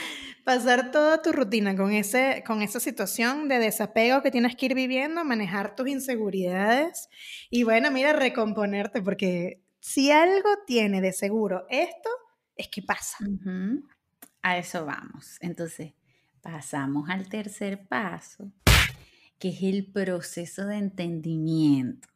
pasar 0.44 0.92
toda 0.92 1.22
tu 1.22 1.32
rutina 1.32 1.74
con, 1.76 1.92
ese, 1.92 2.44
con 2.46 2.62
esa 2.62 2.78
situación 2.78 3.48
de 3.48 3.58
desapego 3.58 4.22
que 4.22 4.30
tienes 4.30 4.54
que 4.54 4.66
ir 4.66 4.74
viviendo, 4.74 5.24
manejar 5.24 5.74
tus 5.74 5.88
inseguridades 5.88 7.08
y 7.50 7.64
bueno, 7.64 7.90
mira, 7.90 8.12
recomponerte, 8.12 9.02
porque 9.02 9.60
si 9.80 10.12
algo 10.12 10.50
tiene 10.66 11.00
de 11.00 11.12
seguro 11.12 11.66
esto, 11.68 12.08
es 12.54 12.68
que 12.68 12.82
pasa. 12.82 13.18
A 14.42 14.58
eso 14.58 14.86
vamos. 14.86 15.36
Entonces, 15.40 15.94
pasamos 16.40 17.10
al 17.10 17.28
tercer 17.28 17.86
paso, 17.88 18.52
que 19.38 19.48
es 19.48 19.62
el 19.62 19.90
proceso 19.90 20.66
de 20.66 20.76
entendimiento. 20.76 22.08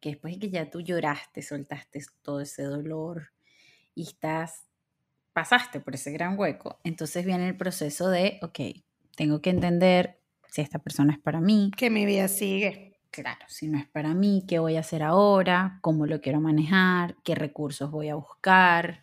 Que 0.00 0.10
después 0.10 0.34
de 0.34 0.40
que 0.40 0.50
ya 0.50 0.70
tú 0.70 0.80
lloraste, 0.80 1.42
soltaste 1.42 2.00
todo 2.22 2.40
ese 2.40 2.62
dolor 2.62 3.35
y 3.96 4.02
estás, 4.02 4.66
pasaste 5.32 5.80
por 5.80 5.96
ese 5.96 6.12
gran 6.12 6.38
hueco, 6.38 6.78
entonces 6.84 7.24
viene 7.26 7.48
el 7.48 7.56
proceso 7.56 8.08
de, 8.08 8.38
ok, 8.42 8.60
tengo 9.16 9.40
que 9.40 9.50
entender 9.50 10.20
si 10.48 10.60
esta 10.60 10.78
persona 10.78 11.14
es 11.14 11.18
para 11.18 11.40
mí, 11.40 11.72
Que 11.76 11.90
mi 11.90 12.06
vida 12.06 12.28
sigue. 12.28 13.00
claro, 13.10 13.44
si 13.48 13.66
no 13.66 13.78
es 13.78 13.88
para 13.88 14.14
mí, 14.14 14.44
qué 14.46 14.58
voy 14.60 14.76
a 14.76 14.80
hacer 14.80 15.02
ahora, 15.02 15.78
cómo 15.82 16.06
lo 16.06 16.20
quiero 16.20 16.40
manejar, 16.40 17.16
qué 17.24 17.34
recursos 17.34 17.90
voy 17.90 18.10
a 18.10 18.14
buscar, 18.14 19.02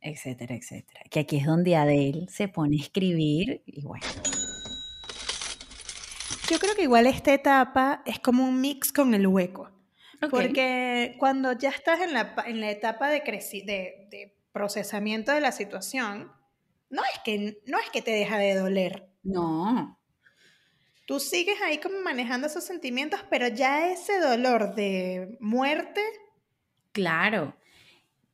etcétera, 0.00 0.54
etcétera. 0.54 1.00
Que 1.10 1.20
aquí 1.20 1.36
es 1.38 1.46
donde 1.46 1.76
Adele 1.76 2.26
se 2.28 2.48
pone 2.48 2.76
a 2.76 2.80
escribir 2.80 3.62
y 3.66 3.82
bueno, 3.82 4.06
Yo 6.48 6.58
creo 6.60 6.76
que 6.76 6.84
igual 6.84 7.06
esta 7.08 7.34
etapa 7.34 8.02
es 8.06 8.20
como 8.20 8.44
un 8.44 8.60
mix 8.60 8.92
con 8.92 9.14
el 9.14 9.26
hueco. 9.26 9.68
Ok, 10.22 10.30
Porque 10.30 11.16
cuando 11.18 11.52
ya 11.52 11.70
estás 11.70 12.00
en 12.00 12.12
la, 12.12 12.34
en 12.46 12.60
la 12.60 12.70
etapa 12.70 13.08
de, 13.08 13.22
creci- 13.22 13.64
de, 13.64 14.06
de 14.10 14.36
procesamiento 14.52 15.32
de 15.32 15.40
la 15.40 15.52
situación, 15.52 16.32
no 16.90 17.02
es, 17.02 17.18
que, 17.24 17.58
no 17.66 17.78
es 17.78 17.90
que 17.90 18.02
te 18.02 18.12
deja 18.12 18.38
de 18.38 18.54
doler. 18.54 19.08
no, 19.24 19.98
Tú 21.06 21.20
sigues 21.20 21.60
ahí 21.62 21.78
como 21.78 22.00
manejando 22.00 22.48
esos 22.48 22.64
sentimientos, 22.64 23.20
pero 23.30 23.46
ya 23.48 23.90
ese 23.92 24.18
dolor 24.18 24.74
de 24.74 25.36
muerte 25.40 26.00
claro, 26.92 27.56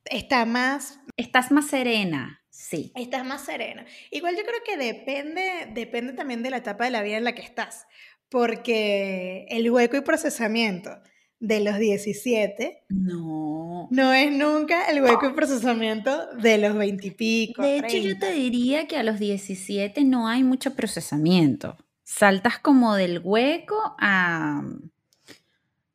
está 0.05 0.45
más, 0.45 1.01
estás 1.17 1.51
más 1.51 1.67
serena, 1.69 2.43
sí, 2.51 2.93
estás 2.95 3.25
más 3.27 3.45
serena. 3.45 3.85
Igual 4.11 4.37
yo 4.37 4.43
creo 4.45 4.61
que 4.65 4.77
depende, 4.77 5.69
depende 5.73 6.13
también 6.15 6.43
de 6.43 6.51
la 6.51 6.59
etapa 6.59 6.85
de 6.85 6.91
la 6.91 7.03
vida 7.03 7.17
en 7.19 7.25
la 7.25 7.35
que 7.35 7.43
estás, 7.43 7.87
porque 8.29 9.47
el 9.51 9.71
hueco 9.71 9.97
y 9.97 10.01
procesamiento 10.01 11.03
de 11.43 11.59
los 11.59 11.77
17 11.77 12.85
no. 12.89 13.89
no 13.91 14.13
es 14.13 14.31
nunca 14.31 14.87
el 14.87 15.03
hueco 15.03 15.29
y 15.29 15.33
procesamiento 15.33 16.29
de 16.37 16.57
los 16.57 16.77
20 16.77 17.09
y 17.09 17.11
pico. 17.11 17.63
De 17.63 17.79
hecho, 17.79 17.97
yo 17.97 18.17
30. 18.17 18.27
te 18.27 18.33
diría 18.33 18.87
que 18.87 18.97
a 18.97 19.03
los 19.03 19.19
17 19.19 20.05
no 20.05 20.29
hay 20.29 20.45
mucho 20.45 20.75
procesamiento. 20.75 21.77
Saltas 22.05 22.61
como 22.61 22.95
del 22.95 23.21
hueco 23.25 23.77
a... 23.99 24.63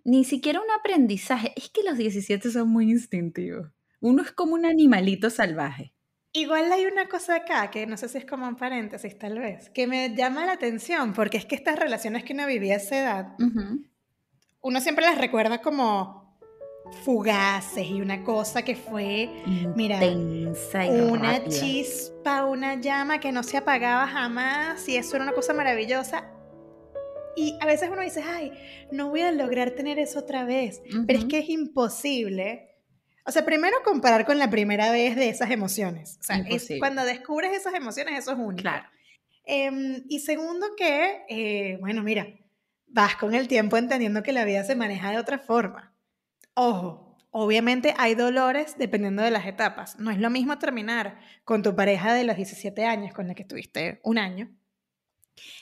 Ni 0.04 0.26
siquiera 0.26 0.60
un 0.60 0.70
aprendizaje. 0.78 1.54
Es 1.56 1.70
que 1.70 1.84
los 1.84 1.98
17 1.98 2.52
son 2.52 2.70
muy 2.70 2.92
instintivos. 2.92 3.70
Uno 4.02 4.24
es 4.24 4.34
como 4.34 4.54
un 4.54 4.66
animalito 4.66 5.30
salvaje. 5.30 5.94
Igual 6.34 6.72
hay 6.74 6.86
una 6.86 7.08
cosa 7.08 7.38
acá, 7.38 7.72
que 7.72 7.88
no 7.88 7.96
sé 7.96 8.10
si 8.10 8.18
es 8.18 8.26
como 8.26 8.48
un 8.48 8.58
paréntesis 8.58 9.18
tal 9.18 9.40
vez, 9.40 9.70
que 9.70 9.88
me 9.88 10.14
llama 10.14 10.46
la 10.46 10.54
atención, 10.54 11.14
porque 11.14 11.38
es 11.38 11.46
que 11.46 11.56
estas 11.56 11.80
relaciones 11.80 12.26
que 12.26 12.34
uno 12.34 12.46
vivía 12.46 12.74
a 12.74 12.78
esa 12.78 13.00
edad. 13.00 13.28
Uno 14.68 14.82
siempre 14.82 15.06
las 15.06 15.18
recuerda 15.18 15.62
como 15.62 16.28
fugaces 17.06 17.88
y 17.88 18.02
una 18.02 18.24
cosa 18.24 18.64
que 18.64 18.76
fue 18.76 19.30
Mira, 19.76 20.04
y 20.04 20.46
una 21.10 21.40
rápida. 21.40 21.50
chispa, 21.50 22.46
una 22.46 22.76
llama 22.76 23.20
que 23.20 23.32
no 23.32 23.44
se 23.44 23.56
apagaba 23.56 24.08
jamás 24.08 24.88
y 24.90 24.98
eso 24.98 25.16
era 25.16 25.24
una 25.24 25.34
cosa 25.34 25.54
maravillosa. 25.54 26.30
Y 27.38 27.58
a 27.62 27.66
veces 27.66 27.90
uno 27.90 28.02
dice, 28.02 28.22
ay, 28.24 28.52
no 28.92 29.10
voy 29.10 29.22
a 29.22 29.32
lograr 29.32 29.72
tener 29.72 30.00
eso 30.00 30.20
otra 30.20 30.44
vez, 30.44 30.82
pero 31.06 31.20
es 31.20 31.26
que 31.26 31.40
es 31.40 31.50
imposible. 31.50 32.76
O 33.26 33.32
sea, 33.32 33.46
primero 33.46 33.78
comparar 33.86 34.26
con 34.26 34.38
la 34.38 34.50
primera 34.50 34.92
vez 34.92 35.16
de 35.16 35.30
esas 35.30 35.52
emociones. 35.52 36.18
O 36.20 36.24
sea, 36.24 36.38
es, 36.50 36.68
cuando 36.80 37.06
descubres 37.06 37.54
esas 37.54 37.74
emociones, 37.74 38.20
eso 38.20 38.32
es 38.32 38.38
único. 38.38 38.64
Claro. 38.64 38.86
Em, 39.46 40.04
y 40.10 40.20
segundo 40.20 40.76
que, 40.76 41.22
eh, 41.30 41.78
bueno, 41.80 42.04
mira, 42.04 42.28
vas 42.88 43.16
con 43.16 43.34
el 43.36 43.48
tiempo 43.48 43.78
entendiendo 43.78 44.24
que 44.24 44.34
la 44.34 44.46
vida 44.46 44.64
se 44.64 44.76
maneja 44.76 45.12
de 45.12 45.18
otra 45.18 45.40
forma. 45.40 45.94
Ojo, 46.54 47.18
obviamente 47.32 47.94
hay 47.98 48.16
dolores 48.16 48.76
dependiendo 48.78 49.22
de 49.22 49.32
las 49.32 49.46
etapas. 49.46 50.00
No 50.00 50.12
es 50.12 50.18
lo 50.20 50.30
mismo 50.30 50.58
terminar 50.58 51.20
con 51.44 51.62
tu 51.64 51.76
pareja 51.76 52.14
de 52.14 52.24
los 52.24 52.36
17 52.36 52.86
años 52.86 53.14
con 53.14 53.28
la 53.28 53.36
que 53.36 53.44
estuviste 53.44 54.00
un 54.04 54.18
año 54.18 54.50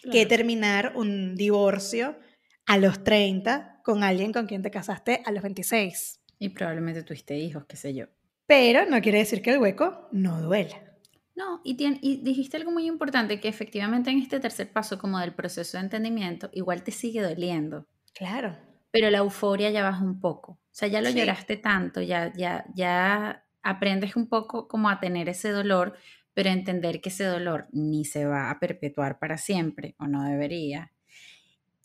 que 0.04 0.10
Claro. 0.12 0.28
terminar 0.30 0.94
un 0.96 1.36
divorcio 1.36 2.18
a 2.66 2.78
los 2.78 3.04
30 3.04 3.82
con 3.84 4.04
alguien 4.04 4.32
con 4.32 4.48
quien 4.48 4.62
te 4.62 4.72
casaste 4.72 5.22
a 5.26 5.32
los 5.32 5.44
26. 5.44 6.22
Y 6.40 6.50
probablemente 6.50 7.04
tuviste 7.04 7.38
hijos, 7.38 7.66
qué 7.66 7.76
sé 7.76 7.94
yo. 7.94 8.06
Pero 8.48 8.86
no 8.86 9.02
quiere 9.02 9.18
decir 9.20 9.42
que 9.42 9.52
el 9.52 9.60
hueco 9.60 10.08
no 10.12 10.42
duela. 10.42 10.95
No, 11.36 11.60
y, 11.66 11.76
tien- 11.78 12.00
y 12.02 12.18
dijiste 12.24 12.58
algo 12.58 12.72
muy 12.72 12.86
importante, 12.88 13.40
que 13.42 13.48
efectivamente 13.50 14.10
en 14.10 14.20
este 14.20 14.40
tercer 14.40 14.72
paso 14.72 14.98
como 14.98 15.20
del 15.20 15.34
proceso 15.36 15.78
de 15.78 15.84
entendimiento, 15.84 16.50
igual 16.54 16.84
te 16.84 16.92
sigue 16.92 17.22
doliendo, 17.22 17.88
Claro. 18.14 18.58
pero 18.92 19.10
la 19.10 19.20
euforia 19.20 19.70
ya 19.72 19.84
baja 19.84 20.04
un 20.04 20.20
poco. 20.22 20.54
O 20.54 20.60
sea, 20.72 20.88
ya 20.88 21.02
lo 21.02 21.10
Sí. 21.10 21.16
lloraste 21.20 21.58
tanto, 21.58 22.02
ya, 22.02 22.34
ya, 22.36 22.66
ya 22.76 23.46
aprendes 23.64 24.16
un 24.16 24.28
poco 24.30 24.68
como 24.68 24.90
a 24.90 25.00
tener 25.00 25.30
ese 25.30 25.50
dolor, 25.52 25.98
pero 26.34 26.50
entender 26.50 27.02
que 27.02 27.10
ese 27.10 27.26
dolor 27.26 27.68
ni 27.72 28.06
se 28.06 28.26
va 28.26 28.52
a 28.52 28.60
perpetuar 28.60 29.20
para 29.20 29.38
siempre, 29.38 29.96
o 30.00 30.08
no 30.08 30.24
debería, 30.24 30.94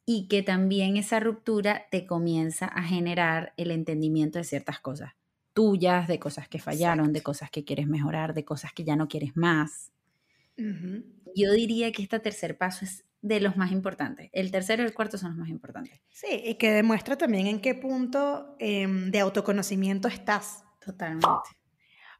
y 0.07 0.28
que 0.28 0.42
también 0.42 0.97
esa 0.97 1.21
ruptura 1.21 1.87
te 1.90 2.07
comienza 2.07 2.66
a 2.66 2.83
generar 2.83 3.54
el 3.57 3.71
entendimiento 3.71 4.38
de 4.38 4.45
ciertas 4.45 4.80
cosas 4.80 5.12
tuyas, 5.61 6.09
de 6.09 6.19
cosas 6.19 6.49
que 6.49 6.59
fallaron, 6.59 7.12
de 7.12 7.23
cosas 7.23 7.50
que 7.50 7.67
quieres 7.67 7.87
mejorar, 7.87 8.33
de 8.33 8.47
cosas 8.47 8.73
que 8.73 8.83
ya 8.83 8.97
no 8.97 9.09
quieres 9.09 9.37
más. 9.37 9.93
Yo 10.57 11.52
diría 11.52 11.93
que 11.93 12.02
este 12.02 12.19
tercer 12.19 12.57
paso 12.57 12.87
es 12.87 13.05
de 13.21 13.40
los 13.40 13.59
más 13.59 13.71
importantes. 13.71 14.31
El 14.33 14.50
tercero 14.50 14.83
y 14.83 14.87
el 14.87 14.95
cuarto 14.95 15.19
son 15.19 15.33
los 15.33 15.38
más 15.38 15.50
importantes. 15.50 16.00
Sí, 16.09 16.29
y 16.47 16.55
que 16.55 16.71
demuestra 16.71 17.19
también 17.19 17.47
en 17.47 17.61
qué 17.61 17.75
punto 17.75 18.57
em, 18.59 19.11
de 19.11 19.21
autoconocimiento 19.21 20.09
estás. 20.09 20.64
Totalmente. 20.83 21.50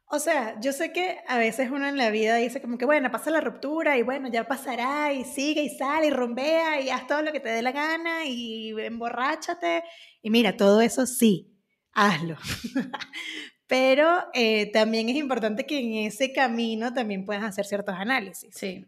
O 0.05 0.19
sea, 0.19 0.59
yo 0.59 0.71
sé 0.71 0.91
que 0.91 1.17
a 1.27 1.39
veces 1.39 1.71
uno 1.71 1.87
en 1.87 1.97
la 1.97 2.11
vida 2.11 2.35
dice 2.35 2.61
como 2.61 2.77
que, 2.77 2.85
bueno, 2.85 3.09
pasa 3.09 3.31
la 3.31 3.41
ruptura 3.41 3.97
y 3.97 4.03
bueno, 4.03 4.27
ya 4.27 4.47
pasará 4.47 5.13
y 5.13 5.23
sigue 5.23 5.63
y 5.63 5.69
sale 5.69 6.07
y 6.07 6.11
rompea 6.11 6.79
y 6.79 6.91
haz 6.91 7.07
todo 7.07 7.23
lo 7.23 7.31
que 7.31 7.39
te 7.39 7.49
dé 7.49 7.63
la 7.63 7.71
gana 7.71 8.23
y 8.27 8.71
emborráchate. 8.79 9.83
Y 10.21 10.29
mira, 10.29 10.55
todo 10.55 10.81
eso 10.81 11.07
sí, 11.07 11.50
hazlo. 11.93 12.37
Pero 13.67 14.25
eh, 14.33 14.71
también 14.71 15.09
es 15.09 15.15
importante 15.15 15.65
que 15.65 15.79
en 15.79 16.07
ese 16.07 16.33
camino 16.33 16.93
también 16.93 17.25
puedas 17.25 17.43
hacer 17.43 17.65
ciertos 17.65 17.95
análisis. 17.95 18.53
Sí. 18.53 18.85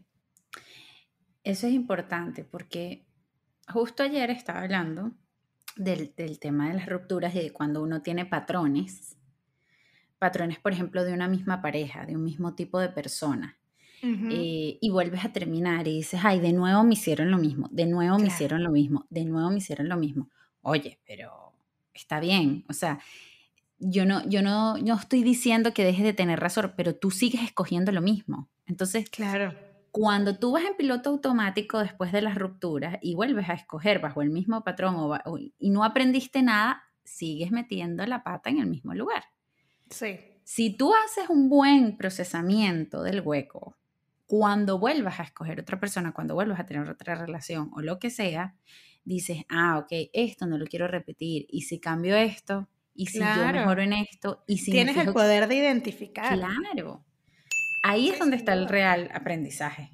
Eso 1.43 1.67
es 1.67 1.73
importante 1.73 2.43
porque 2.43 3.05
justo 3.67 4.03
ayer 4.03 4.29
estaba 4.29 4.61
hablando 4.61 5.11
del, 5.75 6.13
del 6.15 6.39
tema 6.39 6.67
de 6.67 6.75
las 6.75 6.87
rupturas 6.87 7.33
y 7.35 7.39
de 7.39 7.51
cuando 7.51 7.81
uno 7.81 8.01
tiene 8.01 8.25
patrones 8.25 9.17
patrones, 10.23 10.57
por 10.57 10.71
ejemplo, 10.71 11.03
de 11.03 11.11
una 11.11 11.27
misma 11.27 11.61
pareja, 11.61 12.05
de 12.05 12.15
un 12.15 12.23
mismo 12.23 12.55
tipo 12.55 12.79
de 12.79 12.87
persona. 12.87 13.57
Eh, 14.05 14.77
y 14.81 14.89
vuelves 14.89 15.23
a 15.25 15.33
terminar 15.33 15.87
y 15.87 15.95
dices, 15.95 16.21
ay, 16.23 16.39
de 16.39 16.53
nuevo 16.53 16.83
me 16.83 16.93
hicieron 16.93 17.29
lo 17.29 17.37
mismo, 17.37 17.67
de 17.71 17.85
nuevo 17.85 18.17
me 18.19 18.27
hicieron 18.27 18.63
lo 18.63 18.69
mismo, 18.69 19.05
de 19.09 19.25
nuevo 19.25 19.49
me 19.49 19.57
hicieron 19.57 19.89
lo 19.89 19.97
mismo. 19.97 20.29
Oye, 20.61 20.99
pero 21.05 21.42
está 21.93 22.19
bien, 22.19 22.65
o 22.69 22.73
sea, 22.73 22.99
yo 23.79 24.05
no, 24.05 24.27
yo 24.27 24.41
no, 24.41 24.77
no 24.77 24.95
estoy 24.95 25.23
diciendo 25.23 25.73
que 25.73 25.83
dejes 25.83 26.03
de 26.03 26.13
tener 26.13 26.39
razón, 26.39 26.73
pero 26.77 26.95
tú 26.95 27.11
sigues 27.11 27.43
escogiendo 27.43 27.91
lo 27.91 28.01
mismo. 28.01 28.49
Entonces, 28.65 29.09
claro. 29.09 29.53
Cuando 29.91 30.39
tú 30.39 30.53
vas 30.53 30.63
en 30.63 30.75
piloto 30.75 31.11
automático 31.11 31.79
después 31.79 32.11
de 32.11 32.21
las 32.21 32.35
rupturas 32.35 32.97
y 33.01 33.13
vuelves 33.13 33.49
a 33.49 33.53
escoger 33.53 33.99
bajo 33.99 34.21
el 34.21 34.31
mismo 34.31 34.63
patrón 34.63 35.19
y 35.59 35.69
no 35.69 35.83
aprendiste 35.83 36.41
nada, 36.41 36.81
sigues 37.03 37.51
metiendo 37.51 38.03
la 38.05 38.23
pata 38.23 38.49
en 38.49 38.59
el 38.59 38.65
mismo 38.65 38.95
lugar. 38.95 39.23
Sí. 39.89 40.19
Si 40.43 40.75
tú 40.75 40.93
haces 40.95 41.29
un 41.29 41.47
buen 41.47 41.95
procesamiento 41.95 43.03
del 43.03 43.21
hueco, 43.21 43.77
cuando 44.25 44.79
vuelvas 44.79 45.19
a 45.19 45.23
escoger 45.23 45.59
otra 45.59 45.79
persona, 45.79 46.11
cuando 46.11 46.33
vuelvas 46.33 46.59
a 46.59 46.65
tener 46.65 46.89
otra 46.89 47.13
relación 47.13 47.69
o 47.75 47.81
lo 47.81 47.99
que 47.99 48.09
sea, 48.09 48.55
dices, 49.05 49.43
ah, 49.49 49.79
ok, 49.79 50.09
esto 50.13 50.45
no 50.45 50.57
lo 50.57 50.65
quiero 50.65 50.87
repetir. 50.87 51.45
Y 51.49 51.61
si 51.61 51.79
cambio 51.79 52.15
esto, 52.15 52.67
y 52.95 53.07
si 53.07 53.19
yo 53.19 53.47
mejoro 53.51 53.81
en 53.81 53.93
esto, 53.93 54.43
y 54.47 54.57
si... 54.57 54.71
Tienes 54.71 54.97
el 54.97 55.13
poder 55.13 55.47
de 55.47 55.55
identificar. 55.55 56.37
Claro. 56.37 57.03
Ahí 57.81 58.09
es 58.09 58.19
donde 58.19 58.37
está 58.37 58.53
el 58.53 58.67
real 58.67 59.09
aprendizaje. 59.13 59.91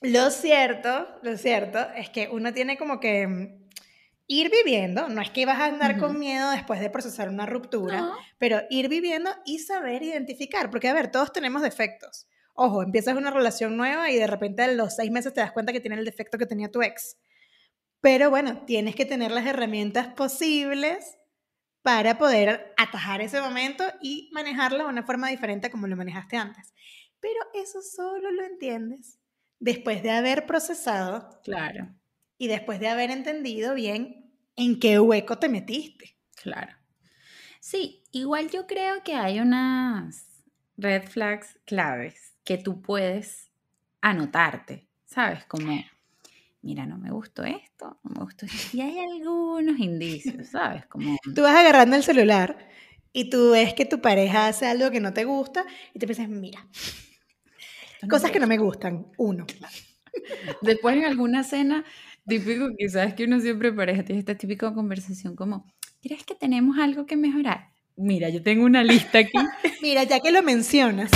Lo 0.00 0.30
cierto, 0.30 1.08
lo 1.22 1.36
cierto 1.36 1.78
es 1.94 2.08
que 2.08 2.28
uno 2.32 2.54
tiene 2.54 2.78
como 2.78 3.00
que 3.00 3.58
ir 4.26 4.50
viviendo, 4.50 5.08
no 5.08 5.20
es 5.20 5.30
que 5.30 5.44
vas 5.44 5.58
a 5.58 5.66
andar 5.66 5.98
con 5.98 6.18
miedo 6.18 6.50
después 6.52 6.80
de 6.80 6.88
procesar 6.88 7.28
una 7.28 7.46
ruptura, 7.46 8.10
pero 8.38 8.62
ir 8.70 8.88
viviendo 8.88 9.30
y 9.44 9.58
saber 9.58 10.02
identificar, 10.02 10.70
porque 10.70 10.88
a 10.88 10.94
ver, 10.94 11.10
todos 11.10 11.32
tenemos 11.32 11.62
defectos. 11.62 12.28
Ojo, 12.54 12.82
empiezas 12.82 13.16
una 13.16 13.30
relación 13.30 13.76
nueva 13.76 14.10
y 14.10 14.16
de 14.16 14.26
repente 14.26 14.62
a 14.62 14.68
los 14.68 14.94
seis 14.94 15.10
meses 15.10 15.34
te 15.34 15.40
das 15.40 15.52
cuenta 15.52 15.72
que 15.72 15.80
tiene 15.80 15.96
el 15.96 16.04
defecto 16.04 16.38
que 16.38 16.46
tenía 16.46 16.70
tu 16.70 16.80
ex. 16.80 17.16
Pero 18.00 18.30
bueno, 18.30 18.62
tienes 18.66 18.94
que 18.94 19.04
tener 19.04 19.30
las 19.30 19.46
herramientas 19.46 20.08
posibles 20.14 21.18
para 21.82 22.18
poder 22.18 22.74
atajar 22.76 23.20
ese 23.20 23.40
momento 23.40 23.84
y 24.00 24.30
manejarlo 24.32 24.84
de 24.84 24.90
una 24.90 25.02
forma 25.02 25.28
diferente 25.28 25.70
como 25.70 25.86
lo 25.86 25.96
manejaste 25.96 26.36
antes. 26.36 26.72
Pero 27.20 27.38
eso 27.54 27.82
solo 27.82 28.30
lo 28.30 28.44
entiendes 28.44 29.18
después 29.58 30.02
de 30.02 30.10
haber 30.10 30.46
procesado. 30.46 31.40
Claro. 31.44 31.94
Y 32.38 32.48
después 32.48 32.80
de 32.80 32.88
haber 32.88 33.10
entendido 33.10 33.74
bien 33.74 34.32
en 34.56 34.80
qué 34.80 34.98
hueco 34.98 35.38
te 35.38 35.48
metiste. 35.48 36.16
Claro. 36.42 36.74
Sí, 37.60 38.02
igual 38.10 38.50
yo 38.50 38.66
creo 38.66 39.02
que 39.04 39.14
hay 39.14 39.40
unas 39.40 40.42
red 40.76 41.06
flags 41.06 41.58
claves 41.66 42.34
que 42.44 42.56
tú 42.56 42.80
puedes 42.80 43.50
anotarte, 44.00 44.88
¿sabes? 45.04 45.44
Como, 45.44 45.84
mira, 46.62 46.86
no 46.86 46.98
me 46.98 47.10
gustó 47.10 47.44
esto, 47.44 47.98
no 48.02 48.10
me 48.10 48.20
gustó 48.24 48.46
esto. 48.46 48.76
Y 48.76 48.80
hay 48.80 48.98
algunos 48.98 49.78
indicios, 49.78 50.48
¿sabes? 50.48 50.86
Como... 50.86 51.16
Tú 51.34 51.42
vas 51.42 51.56
agarrando 51.56 51.96
el 51.96 52.02
celular 52.02 52.68
y 53.12 53.28
tú 53.28 53.50
ves 53.50 53.74
que 53.74 53.86
tu 53.86 54.00
pareja 54.00 54.46
hace 54.46 54.66
algo 54.66 54.90
que 54.92 55.00
no 55.00 55.12
te 55.12 55.24
gusta 55.24 55.64
y 55.92 55.98
te 55.98 56.06
piensas, 56.06 56.28
mira, 56.28 56.64
cosas 58.08 58.30
que 58.30 58.38
no 58.38 58.46
me 58.46 58.56
gustan, 58.56 59.08
uno. 59.18 59.46
Después 60.62 60.96
en 60.96 61.04
alguna 61.04 61.42
cena 61.42 61.84
Típico 62.26 62.68
sabes 62.88 63.14
que 63.14 63.24
uno 63.24 63.40
siempre 63.40 63.72
pareja 63.72 64.04
tiene 64.04 64.20
esta 64.20 64.36
típica 64.36 64.72
conversación 64.72 65.34
como, 65.34 65.66
¿crees 66.00 66.24
que 66.24 66.34
tenemos 66.34 66.78
algo 66.78 67.06
que 67.06 67.16
mejorar? 67.16 67.70
Mira, 67.96 68.28
yo 68.28 68.42
tengo 68.42 68.64
una 68.64 68.84
lista 68.84 69.18
aquí. 69.18 69.36
Mira, 69.82 70.04
ya 70.04 70.20
que 70.20 70.30
lo 70.30 70.42
mencionas. 70.42 71.10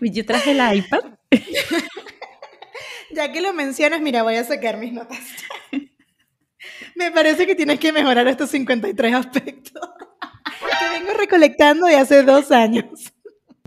yo 0.00 0.26
traje 0.26 0.50
el 0.50 0.78
iPad. 0.78 1.00
Ya 3.12 3.32
que 3.32 3.40
lo 3.40 3.52
mencionas, 3.52 4.00
mira, 4.00 4.22
voy 4.22 4.36
a 4.36 4.44
sacar 4.44 4.76
mis 4.76 4.92
notas. 4.92 5.20
Me 6.94 7.10
parece 7.10 7.46
que 7.46 7.54
tienes 7.54 7.78
que 7.78 7.92
mejorar 7.92 8.26
estos 8.28 8.50
53 8.50 9.14
aspectos 9.14 9.82
que 10.80 10.98
vengo 10.98 11.12
recolectando 11.12 11.86
de 11.86 11.96
hace 11.96 12.22
dos 12.22 12.50
años. 12.50 13.12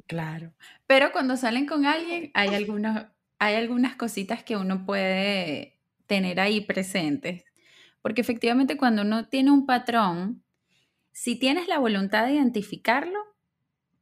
Claro. 0.08 0.54
Pero 0.88 1.12
cuando 1.12 1.38
salen 1.38 1.66
con 1.66 1.86
alguien, 1.86 2.32
hay 2.34 2.50
hay 3.40 3.56
algunas 3.56 3.96
cositas 3.98 4.44
que 4.44 4.56
uno 4.56 4.86
puede 4.86 5.78
tener 6.08 6.40
ahí 6.40 6.62
presentes. 6.62 7.44
Porque 8.02 8.22
efectivamente 8.22 8.78
cuando 8.78 9.02
uno 9.02 9.28
tiene 9.28 9.52
un 9.52 9.66
patrón, 9.66 10.44
si 11.12 11.36
tienes 11.36 11.68
la 11.68 11.80
voluntad 11.80 12.26
de 12.26 12.34
identificarlo, 12.34 13.20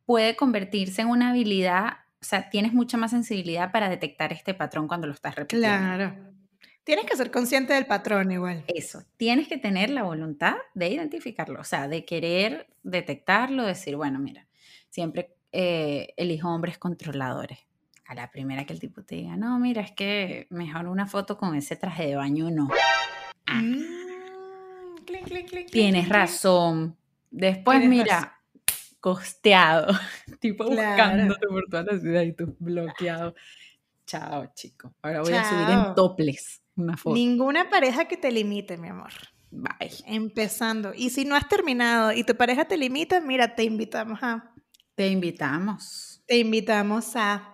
puede 0.06 0.36
convertirse 0.36 1.02
en 1.02 1.08
una 1.08 1.32
habilidad, 1.32 2.05
o 2.26 2.28
sea, 2.28 2.50
tienes 2.50 2.74
mucha 2.74 2.98
más 2.98 3.12
sensibilidad 3.12 3.72
para 3.72 3.88
detectar 3.88 4.34
este 4.34 4.56
patrón 4.56 4.88
cuando 4.88 5.06
lo 5.06 5.14
estás 5.14 5.36
repitiendo. 5.36 5.68
Claro. 5.68 6.16
Tienes 6.84 7.06
que 7.06 7.16
ser 7.16 7.30
consciente 7.30 7.74
del 7.74 7.86
patrón 7.86 8.32
igual. 8.32 8.64
Eso, 8.68 9.04
tienes 9.16 9.48
que 9.48 9.60
tener 9.60 9.92
la 9.92 10.02
voluntad 10.02 10.56
de 10.74 10.90
identificarlo, 10.90 11.62
o 11.62 11.64
sea, 11.64 11.88
de 11.88 12.04
querer 12.04 12.68
detectarlo, 12.82 13.64
decir, 13.64 13.96
bueno, 13.96 14.18
mira, 14.18 14.48
siempre 14.90 15.36
eh, 15.52 16.16
elijo 16.18 16.50
hombres 16.50 16.80
controladores 16.80 17.60
a 18.08 18.16
la 18.16 18.32
primera 18.32 18.66
que 18.66 18.74
el 18.74 18.80
tipo 18.80 19.04
te 19.04 19.16
diga, 19.16 19.38
no, 19.38 19.60
mira, 19.60 19.84
es 19.84 19.92
que 19.92 20.48
mejor 20.50 20.88
una 20.88 21.06
foto 21.06 21.38
con 21.38 21.56
ese 21.56 21.76
traje 21.76 22.08
de 22.08 22.16
baño 22.16 22.50
no. 22.50 22.70
Ah. 23.46 23.62
Mm, 23.62 23.84
Tienes 25.72 26.10
razón. 26.10 26.98
Después, 27.30 27.88
mira, 27.88 28.35
costeado, 29.06 29.94
tipo 30.39 30.63
buscándote 30.63 31.46
por 31.46 31.65
toda 31.70 31.84
la 31.84 32.00
ciudad 32.00 32.24
y 32.24 32.34
tú 32.34 32.56
bloqueado. 32.58 33.36
Chao, 34.08 34.52
chico. 34.56 34.96
Ahora 35.04 35.22
voy 35.22 35.34
a 35.34 35.48
subir 35.48 35.70
en 35.70 35.94
toples 35.94 36.63
una 36.76 36.98
foto. 36.98 37.13
Ninguna 37.13 37.70
pareja 37.70 38.06
que 38.06 38.18
te 38.18 38.32
limite, 38.32 38.78
mi 38.78 38.88
amor. 38.88 39.12
Bye. 39.52 39.91
Empezando. 40.08 40.91
Y 40.96 41.12
si 41.12 41.24
no 41.24 41.36
has 41.36 41.48
terminado 41.48 42.13
y 42.13 42.24
tu 42.24 42.36
pareja 42.36 42.65
te 42.65 42.78
limita, 42.78 43.22
mira, 43.22 43.54
te 43.54 43.63
invitamos 43.63 44.18
a. 44.24 44.56
Te 44.96 45.08
invitamos. 45.10 46.24
Te 46.26 46.39
invitamos 46.39 47.15
a 47.15 47.52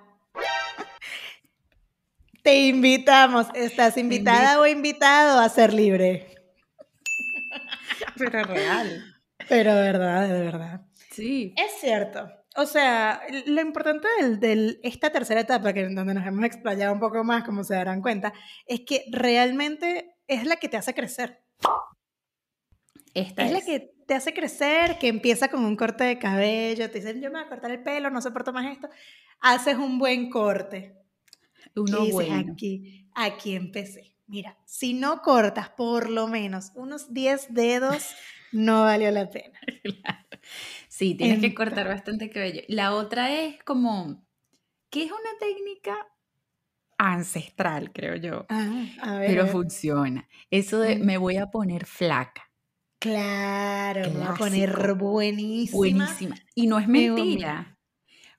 te 2.44 2.68
invitamos. 2.68 3.48
Estás 3.56 3.98
invitada 3.98 4.58
o 4.62 4.66
invitado 4.66 5.38
a 5.38 5.50
ser 5.50 5.74
libre. 5.74 6.34
Pero 8.18 8.42
real. 8.46 9.04
Pero 9.50 9.76
de 9.76 9.82
verdad, 9.82 10.30
de 10.30 10.40
verdad. 10.40 10.91
Sí. 11.12 11.54
Es 11.58 11.80
cierto. 11.80 12.30
O 12.56 12.66
sea, 12.66 13.22
lo 13.46 13.62
importante 13.62 14.08
de 14.38 14.80
esta 14.84 15.10
tercera 15.12 15.42
etapa, 15.42 15.72
que 15.74 15.88
donde 15.88 16.14
nos 16.14 16.26
hemos 16.26 16.44
explayado 16.44 16.94
un 16.94 17.00
poco 17.00 17.24
más, 17.24 17.44
como 17.44 17.64
se 17.64 17.76
darán 17.76 18.02
cuenta, 18.02 18.34
es 18.66 18.82
que 18.82 19.06
realmente 19.12 20.16
es 20.28 20.46
la 20.46 20.58
que 20.58 20.68
te 20.68 20.78
hace 20.78 20.94
crecer. 20.94 21.44
Esta 23.14 23.46
es, 23.46 23.52
la 23.52 23.62
que 23.62 23.94
te 24.08 24.16
hace 24.16 24.34
crecer, 24.34 24.98
que 24.98 25.08
empieza 25.08 25.50
con 25.50 25.64
un 25.64 25.76
corte 25.76 26.04
de 26.04 26.20
cabello, 26.20 26.90
te 26.90 27.00
dicen, 27.00 27.22
yo 27.22 27.30
me 27.30 27.40
voy 27.40 27.46
a 27.46 27.50
cortar 27.50 27.72
el 27.72 27.84
pelo, 27.84 28.10
no 28.10 28.22
soporto 28.22 28.52
más 28.52 28.72
esto. 28.72 28.90
Haces 29.40 29.76
un 29.76 30.00
buen 30.00 30.30
corte 30.30 31.02
uno 31.76 32.06
bueno. 32.08 32.52
Aquí, 32.54 33.08
aquí 33.16 33.56
empecé. 33.56 34.16
Mira, 34.28 34.58
si 34.66 34.94
no 34.94 35.22
cortas 35.22 35.70
por 35.70 36.10
lo 36.10 36.28
menos 36.28 36.72
unos 36.76 37.14
10 37.14 37.54
dedos, 37.54 38.16
no 38.52 38.84
valió 38.84 39.12
la 39.12 39.30
pena. 39.30 39.60
Sí, 41.02 41.16
tienes 41.16 41.42
que 41.42 41.56
cortar 41.56 41.88
bastante 41.88 42.30
cabello. 42.30 42.62
La 42.68 42.94
otra 42.94 43.34
es 43.34 43.58
como, 43.64 44.24
¿qué 44.92 45.06
es 45.06 45.12
una 45.12 45.32
técnica 45.40 45.98
ancestral, 47.00 47.92
creo 47.92 48.18
yo? 48.18 48.46
Ah, 48.50 49.18
pero 49.26 49.48
funciona. 49.48 50.30
Eso 50.52 50.80
de 50.80 50.98
me 50.98 51.18
voy 51.18 51.38
a 51.38 51.48
poner 51.48 51.88
flaca. 51.88 52.44
Claro, 53.00 54.12
me 54.12 54.20
voy 54.20 54.28
a 54.28 54.34
poner 54.36 54.94
buenísima. 54.94 55.76
Buenísima. 55.76 56.36
Y 56.54 56.68
no 56.68 56.78
es 56.78 56.88
mentira. 56.88 57.80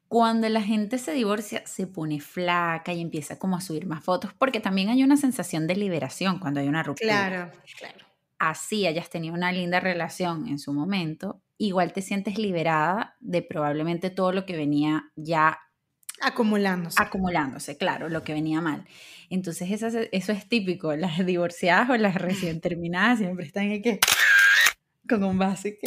Cuando 0.07 0.49
la 0.49 0.63
gente 0.63 0.99
se 0.99 1.15
divorcia, 1.15 1.67
se 1.67 1.89
pone 1.89 2.21
flaca 2.21 2.93
y 2.93 3.01
empieza 3.01 3.41
como 3.41 3.57
a 3.57 3.61
subir 3.61 3.87
más 3.87 4.05
fotos, 4.05 4.35
porque 4.35 4.61
también 4.61 4.89
hay 4.89 5.03
una 5.03 5.17
sensación 5.17 5.67
de 5.67 5.75
liberación 5.75 6.39
cuando 6.39 6.61
hay 6.61 6.69
una 6.69 6.85
ruptura. 6.85 7.27
Claro, 7.27 7.53
claro. 7.77 8.07
Así 8.39 8.87
hayas 8.87 9.11
tenido 9.11 9.35
una 9.35 9.51
linda 9.51 9.81
relación 9.81 10.47
en 10.47 10.61
su 10.61 10.73
momento 10.73 11.43
igual 11.67 11.93
te 11.93 12.03
sientes 12.03 12.39
liberada 12.39 13.17
de 13.21 13.43
probablemente 13.43 14.11
todo 14.11 14.33
lo 14.33 14.45
que 14.47 14.57
venía 14.57 15.11
ya 15.17 15.59
acumulándose. 16.21 17.01
Acumulándose, 17.01 17.77
claro, 17.77 18.09
lo 18.09 18.23
que 18.23 18.33
venía 18.33 18.61
mal. 18.61 18.85
Entonces 19.31 19.71
eso, 19.71 19.87
eso 20.13 20.33
es 20.33 20.49
típico, 20.49 20.95
las 20.97 21.25
divorciadas 21.25 21.91
o 21.91 21.97
las 21.97 22.17
recién 22.17 22.61
terminadas 22.61 23.19
siempre 23.19 23.47
están 23.47 23.71
aquí 23.73 23.99
con 25.09 25.25
un 25.25 25.39
básico 25.39 25.81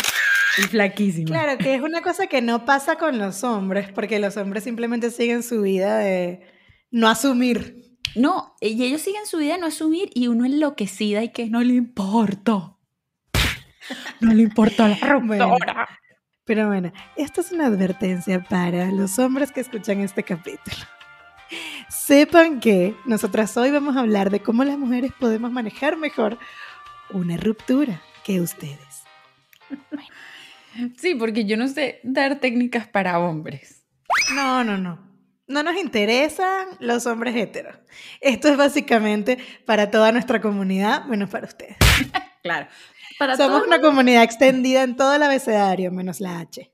y 0.58 0.62
flaquísimo. 0.62 1.28
Claro, 1.28 1.58
que 1.58 1.76
es 1.76 1.82
una 1.82 2.02
cosa 2.02 2.28
que 2.28 2.42
no 2.42 2.66
pasa 2.66 2.98
con 2.98 3.18
los 3.18 3.44
hombres, 3.44 3.92
porque 3.92 4.20
los 4.20 4.38
hombres 4.38 4.64
simplemente 4.64 5.12
siguen 5.12 5.44
su 5.44 5.62
vida 5.62 5.98
de 5.98 6.42
no 6.92 7.10
asumir. 7.10 7.98
No, 8.16 8.56
y 8.62 8.82
ellos 8.82 9.02
siguen 9.02 9.26
su 9.26 9.40
vida 9.40 9.56
de 9.56 9.60
no 9.60 9.68
asumir 9.68 10.10
y 10.14 10.28
uno 10.28 10.46
enloquecida 10.46 11.24
y 11.24 11.34
que 11.34 11.50
no 11.50 11.62
le 11.62 11.74
importa. 11.74 12.75
No 14.20 14.34
le 14.34 14.44
importa 14.44 14.88
la 14.88 14.96
ruptura. 14.96 15.88
pero 16.44 16.68
bueno, 16.68 16.92
esto 17.16 17.42
es 17.42 17.52
una 17.52 17.68
advertencia 17.68 18.44
para 18.44 18.92
los 18.92 19.20
hombres 19.20 19.52
que 19.52 19.62
escuchan 19.62 20.02
este 20.02 20.24
capítulo. 20.24 20.78
Sepan 21.90 22.60
que 22.60 22.96
nosotras 23.06 23.56
hoy 23.58 23.72
vamos 23.72 23.96
a 23.96 24.02
hablar 24.02 24.30
de 24.30 24.40
cómo 24.40 24.64
las 24.64 24.78
mujeres 24.78 25.12
podemos 25.20 25.52
manejar 25.52 25.98
mejor 25.98 26.38
una 27.12 27.38
ruptura 27.38 28.02
que 28.24 28.42
ustedes. 28.42 29.04
Sí, 30.98 31.16
porque 31.16 31.46
yo 31.46 31.58
no 31.58 31.68
sé 31.68 32.00
dar 32.04 32.40
técnicas 32.40 32.88
para 32.88 33.20
hombres. 33.20 33.86
No, 34.34 34.64
no, 34.64 34.78
no. 34.78 35.06
No 35.48 35.62
nos 35.62 35.76
interesan 35.78 36.68
los 36.80 37.06
hombres 37.06 37.36
heteros. 37.36 37.78
Esto 38.20 38.48
es 38.48 38.58
básicamente 38.58 39.38
para 39.66 39.92
toda 39.92 40.12
nuestra 40.12 40.42
comunidad, 40.42 41.06
menos 41.06 41.30
para 41.30 41.46
ustedes. 41.46 41.78
claro. 42.44 42.68
Somos 43.38 43.66
una 43.66 43.80
comunidad 43.80 44.24
extendida 44.24 44.84
en 44.84 44.96
todo 44.96 45.16
el 45.16 45.24
abecedario, 45.24 45.92
menos 45.92 46.20
la 46.20 46.40
H. 46.40 46.72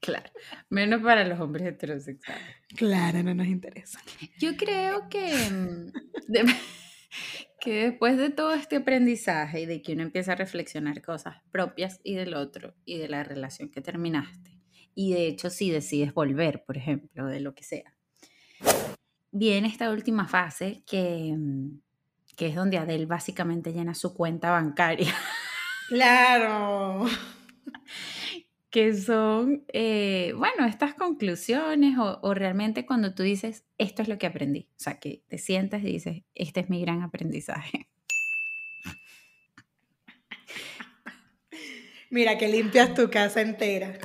Claro, 0.00 0.30
menos 0.68 1.02
para 1.02 1.24
los 1.24 1.40
hombres 1.40 1.66
heterosexuales. 1.66 2.44
Claro, 2.76 3.22
no 3.22 3.34
nos 3.34 3.46
interesa. 3.46 4.00
Yo 4.38 4.56
creo 4.56 5.08
que, 5.08 5.34
mm, 5.50 5.92
que 7.60 7.72
después 7.90 8.16
de 8.16 8.30
todo 8.30 8.52
este 8.52 8.76
aprendizaje 8.76 9.62
y 9.62 9.66
de 9.66 9.82
que 9.82 9.94
uno 9.94 10.02
empieza 10.02 10.32
a 10.32 10.36
reflexionar 10.36 11.02
cosas 11.02 11.36
propias 11.50 12.00
y 12.04 12.14
del 12.14 12.34
otro 12.34 12.74
y 12.84 12.98
de 12.98 13.08
la 13.08 13.24
relación 13.24 13.70
que 13.70 13.80
terminaste, 13.80 14.60
y 14.94 15.12
de 15.12 15.26
hecho 15.26 15.50
si 15.50 15.70
decides 15.70 16.14
volver, 16.14 16.64
por 16.64 16.76
ejemplo, 16.76 17.26
de 17.26 17.40
lo 17.40 17.54
que 17.54 17.64
sea, 17.64 17.94
viene 19.32 19.68
esta 19.68 19.90
última 19.90 20.28
fase 20.28 20.84
que, 20.86 21.34
mm, 21.36 21.80
que 22.36 22.46
es 22.46 22.54
donde 22.54 22.78
Adele 22.78 23.06
básicamente 23.06 23.72
llena 23.72 23.94
su 23.94 24.14
cuenta 24.14 24.50
bancaria. 24.52 25.12
Claro. 25.88 27.06
que 28.70 28.94
son, 28.94 29.64
eh, 29.72 30.34
bueno, 30.36 30.66
estas 30.66 30.94
conclusiones 30.94 31.98
o, 31.98 32.20
o, 32.22 32.34
realmente 32.34 32.84
cuando 32.84 33.14
tú 33.14 33.22
dices, 33.22 33.64
esto 33.78 34.02
es 34.02 34.08
lo 34.08 34.18
que 34.18 34.26
aprendí, 34.26 34.68
o 34.72 34.80
sea, 34.80 35.00
que 35.00 35.22
te 35.28 35.38
sientas 35.38 35.82
y 35.82 35.86
dices, 35.86 36.22
este 36.34 36.60
es 36.60 36.68
mi 36.70 36.82
gran 36.82 37.02
aprendizaje. 37.02 37.88
Mira 42.10 42.38
que 42.38 42.48
limpias 42.48 42.94
tu 42.94 43.10
casa 43.10 43.40
entera. 43.42 43.98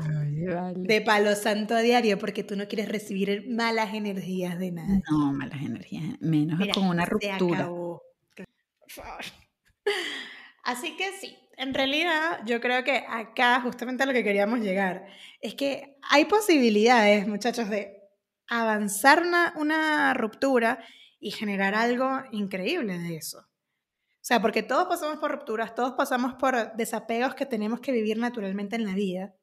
De 0.76 1.02
palo 1.02 1.36
santo 1.36 1.74
a 1.74 1.80
diario 1.80 2.20
porque 2.20 2.44
tú 2.44 2.58
no 2.58 2.68
quieres 2.68 2.90
recibir 2.90 3.46
malas 3.50 3.94
energías 3.94 4.60
de 4.60 4.72
nada. 4.72 5.02
No, 5.10 5.32
malas 5.32 5.62
energías, 5.62 6.04
menos 6.20 6.60
con 6.74 6.88
una 6.88 7.06
ruptura. 7.06 7.68
Por 7.68 8.02
favor. 8.90 9.24
Así 10.64 10.96
que 10.96 11.12
sí, 11.12 11.38
en 11.58 11.74
realidad 11.74 12.40
yo 12.46 12.60
creo 12.62 12.84
que 12.84 13.06
acá 13.08 13.62
justamente 13.62 14.04
a 14.04 14.06
lo 14.06 14.14
que 14.14 14.24
queríamos 14.24 14.60
llegar 14.60 15.06
es 15.42 15.56
que 15.56 15.98
hay 16.10 16.26
posibilidades, 16.26 17.28
muchachos, 17.28 17.70
de 17.70 18.02
avanzar 18.48 19.24
una, 19.56 20.14
ruptura 20.14 20.84
y 21.20 21.32
generar 21.32 21.76
algo 21.76 22.22
increíble 22.32 22.98
de 22.98 23.18
eso. 23.18 23.40
O 23.40 24.26
sea, 24.26 24.42
porque 24.42 24.64
todos 24.64 24.88
pasamos 24.88 25.18
por 25.18 25.32
rupturas, 25.32 25.76
todos 25.76 25.94
pasamos 25.94 26.36
por 26.36 26.76
desapegos 26.76 27.36
que 27.36 27.46
tenemos 27.46 27.82
que 27.82 27.92
vivir 27.92 28.18
naturalmente 28.18 28.76
en 28.76 28.86
la 28.86 28.94
vida. 28.94 29.34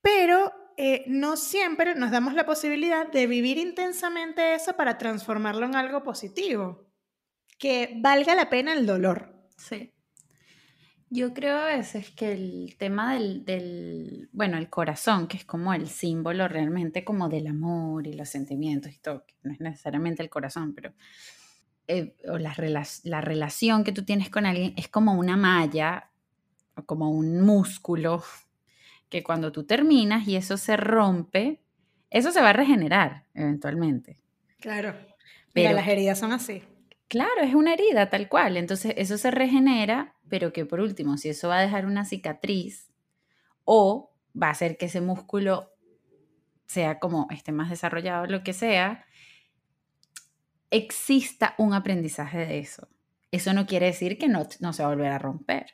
Pero 0.00 0.52
eh, 0.76 1.04
no 1.08 1.36
siempre 1.36 1.94
nos 1.94 2.10
damos 2.10 2.34
la 2.34 2.46
posibilidad 2.46 3.10
de 3.10 3.26
vivir 3.26 3.58
intensamente 3.58 4.54
eso 4.54 4.74
para 4.74 4.96
transformarlo 4.96 5.66
en 5.66 5.74
algo 5.74 6.02
positivo, 6.02 6.86
que 7.58 7.98
valga 8.00 8.34
la 8.34 8.48
pena 8.48 8.72
el 8.72 8.86
dolor. 8.86 9.39
Sí. 9.60 9.92
Yo 11.12 11.34
creo 11.34 11.58
a 11.58 11.66
veces 11.66 12.10
que 12.10 12.32
el 12.32 12.76
tema 12.78 13.14
del, 13.14 14.28
bueno, 14.32 14.58
el 14.58 14.70
corazón, 14.70 15.26
que 15.26 15.36
es 15.36 15.44
como 15.44 15.74
el 15.74 15.88
símbolo 15.88 16.46
realmente 16.46 17.04
como 17.04 17.28
del 17.28 17.48
amor 17.48 18.06
y 18.06 18.12
los 18.12 18.28
sentimientos 18.28 18.92
y 18.92 18.98
todo, 18.98 19.24
que 19.26 19.34
no 19.42 19.52
es 19.52 19.60
necesariamente 19.60 20.22
el 20.22 20.30
corazón, 20.30 20.72
pero 20.72 20.92
eh, 21.88 22.14
o 22.28 22.38
la, 22.38 22.54
la 23.02 23.20
relación 23.20 23.82
que 23.82 23.90
tú 23.90 24.04
tienes 24.04 24.30
con 24.30 24.46
alguien 24.46 24.72
es 24.76 24.86
como 24.86 25.14
una 25.14 25.36
malla 25.36 26.10
o 26.76 26.84
como 26.84 27.10
un 27.10 27.40
músculo 27.40 28.22
que 29.08 29.24
cuando 29.24 29.50
tú 29.50 29.64
terminas 29.64 30.28
y 30.28 30.36
eso 30.36 30.56
se 30.56 30.76
rompe, 30.76 31.60
eso 32.08 32.30
se 32.30 32.40
va 32.40 32.50
a 32.50 32.54
regenerar 32.54 33.26
eventualmente. 33.34 34.20
Claro. 34.60 34.94
Pero 35.52 35.72
las 35.72 35.88
heridas 35.88 36.20
son 36.20 36.30
así. 36.30 36.62
Claro, 37.10 37.42
es 37.42 37.56
una 37.56 37.74
herida 37.74 38.08
tal 38.08 38.28
cual. 38.28 38.56
Entonces 38.56 38.94
eso 38.96 39.18
se 39.18 39.32
regenera, 39.32 40.14
pero 40.28 40.52
que 40.52 40.64
por 40.64 40.80
último, 40.80 41.16
si 41.16 41.28
eso 41.28 41.48
va 41.48 41.58
a 41.58 41.62
dejar 41.62 41.84
una 41.84 42.04
cicatriz 42.04 42.88
o 43.64 44.12
va 44.40 44.46
a 44.46 44.52
hacer 44.52 44.76
que 44.76 44.86
ese 44.86 45.00
músculo 45.00 45.72
sea 46.66 47.00
como 47.00 47.26
esté 47.30 47.50
más 47.50 47.68
desarrollado, 47.68 48.26
lo 48.26 48.44
que 48.44 48.52
sea, 48.52 49.04
exista 50.70 51.56
un 51.58 51.74
aprendizaje 51.74 52.46
de 52.46 52.60
eso. 52.60 52.88
Eso 53.32 53.52
no 53.54 53.66
quiere 53.66 53.86
decir 53.86 54.16
que 54.16 54.28
no, 54.28 54.46
no 54.60 54.72
se 54.72 54.84
va 54.84 54.92
a 54.92 54.94
volver 54.94 55.10
a 55.10 55.18
romper, 55.18 55.66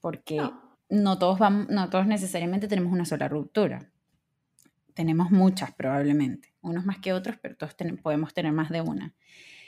porque 0.00 0.42
no 0.88 1.18
todos, 1.20 1.38
vamos, 1.38 1.68
no 1.68 1.88
todos 1.88 2.08
necesariamente 2.08 2.66
tenemos 2.66 2.92
una 2.92 3.04
sola 3.04 3.28
ruptura. 3.28 3.92
Tenemos 4.94 5.30
muchas 5.30 5.72
probablemente, 5.72 6.52
unos 6.62 6.84
más 6.84 6.98
que 6.98 7.12
otros, 7.12 7.36
pero 7.40 7.56
todos 7.56 7.76
podemos 8.02 8.34
tener 8.34 8.50
más 8.50 8.70
de 8.70 8.80
una. 8.80 9.14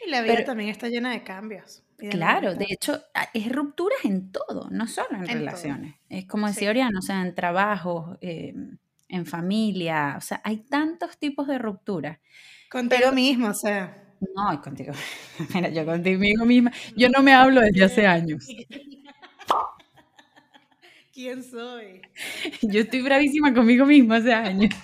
Y 0.06 0.10
la 0.10 0.22
vida 0.22 0.44
también 0.44 0.70
está 0.70 0.88
llena 0.88 1.12
de 1.12 1.22
cambios. 1.22 1.82
claro, 2.10 2.54
de 2.54 2.66
hecho, 2.70 3.02
es 3.34 3.52
rupturas 3.52 3.98
en 4.04 4.32
todo, 4.32 4.68
no 4.70 4.86
solo 4.86 5.16
en, 5.18 5.26
relaciones. 5.26 5.96
Es 6.08 6.26
como 6.26 6.46
decía 6.46 6.70
Oriana, 6.70 6.98
o 6.98 7.02
sea, 7.02 7.22
en 7.22 7.34
trabajo, 7.34 8.16
em, 8.20 8.78
en 9.08 9.26
familia, 9.26 10.14
o 10.16 10.20
sea, 10.20 10.40
hay 10.44 10.58
tantos 10.58 11.18
tipos 11.18 11.46
de 11.46 11.58
rupturas. 11.58 12.18
Contigo 12.70 13.12
mismo, 13.12 13.48
o 13.48 13.54
sea. 13.54 14.04
No, 14.34 14.60
contigo. 14.62 14.92
Mira, 15.54 15.68
yo 15.70 15.84
contigo 15.84 16.44
misma. 16.44 16.72
Yo 16.96 17.08
no 17.08 17.22
me 17.22 17.32
hablo 17.32 17.60
desde 17.60 17.84
hace 17.84 18.06
años. 18.06 18.46
¿Quién 21.12 21.42
soy? 21.42 22.00
Yo 22.62 22.80
estoy 22.80 23.02
bravísima 23.02 23.52
conmigo 23.52 23.84
misma 23.84 24.16
hace 24.16 24.32
años. 24.32 24.74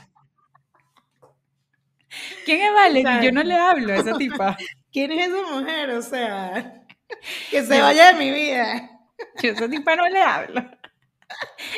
¿Quién 2.45 2.61
es 2.63 2.73
Valerie? 2.73 3.25
Yo 3.25 3.33
no 3.33 3.43
le 3.43 3.55
hablo 3.55 3.93
a 3.93 3.97
esa 3.97 4.19
tipa. 4.19 4.57
¿Quién 4.97 5.13
es 5.13 5.29
esa 5.29 5.53
mujer? 5.53 5.91
O 5.91 6.01
sea, 6.01 6.87
que 7.51 7.63
se 7.63 7.83
vaya 7.83 8.15
de 8.15 8.19
mi 8.19 8.31
vida. 8.31 8.99
Yo 9.43 9.51
a 9.51 9.53
esa 9.53 9.69
tipa 9.69 9.95
no 9.95 10.09
le 10.09 10.23
hablo. 10.23 10.71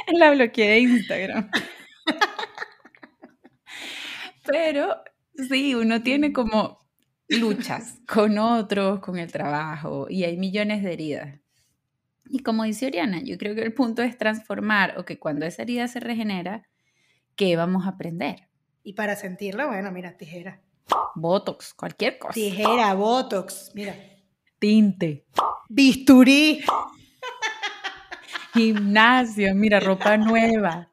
La 0.12 0.30
bloqueé 0.30 0.70
de 0.70 0.78
Instagram. 0.78 1.50
Pero 4.46 5.02
sí, 5.48 5.74
uno 5.74 6.00
tiene 6.00 6.32
como 6.32 6.78
luchas 7.26 7.98
con 8.06 8.38
otros, 8.38 9.00
con 9.00 9.18
el 9.18 9.32
trabajo, 9.32 10.06
y 10.08 10.22
hay 10.22 10.36
millones 10.36 10.84
de 10.84 10.92
heridas. 10.92 11.40
Y 12.26 12.44
como 12.44 12.62
dice 12.62 12.86
Oriana, 12.86 13.20
yo 13.24 13.36
creo 13.36 13.56
que 13.56 13.62
el 13.62 13.74
punto 13.74 14.04
es 14.04 14.16
transformar 14.16 14.96
o 14.96 15.04
que 15.04 15.18
cuando 15.18 15.44
esa 15.44 15.62
herida 15.62 15.88
se 15.88 15.98
regenera, 15.98 16.68
¿qué 17.34 17.56
vamos 17.56 17.84
a 17.84 17.90
aprender? 17.90 18.48
Y 18.84 18.92
para 18.92 19.16
sentirlo, 19.16 19.66
bueno, 19.66 19.90
mira, 19.90 20.16
tijera. 20.16 20.62
Botox, 21.14 21.74
cualquier 21.74 22.18
cosa. 22.18 22.34
Tijera, 22.34 22.94
botox, 22.94 23.70
mira. 23.74 23.94
Tinte. 24.58 25.26
Bisturí. 25.68 26.60
Gimnasio, 28.54 29.54
mira, 29.54 29.80
ropa 29.80 30.16
nueva. 30.16 30.88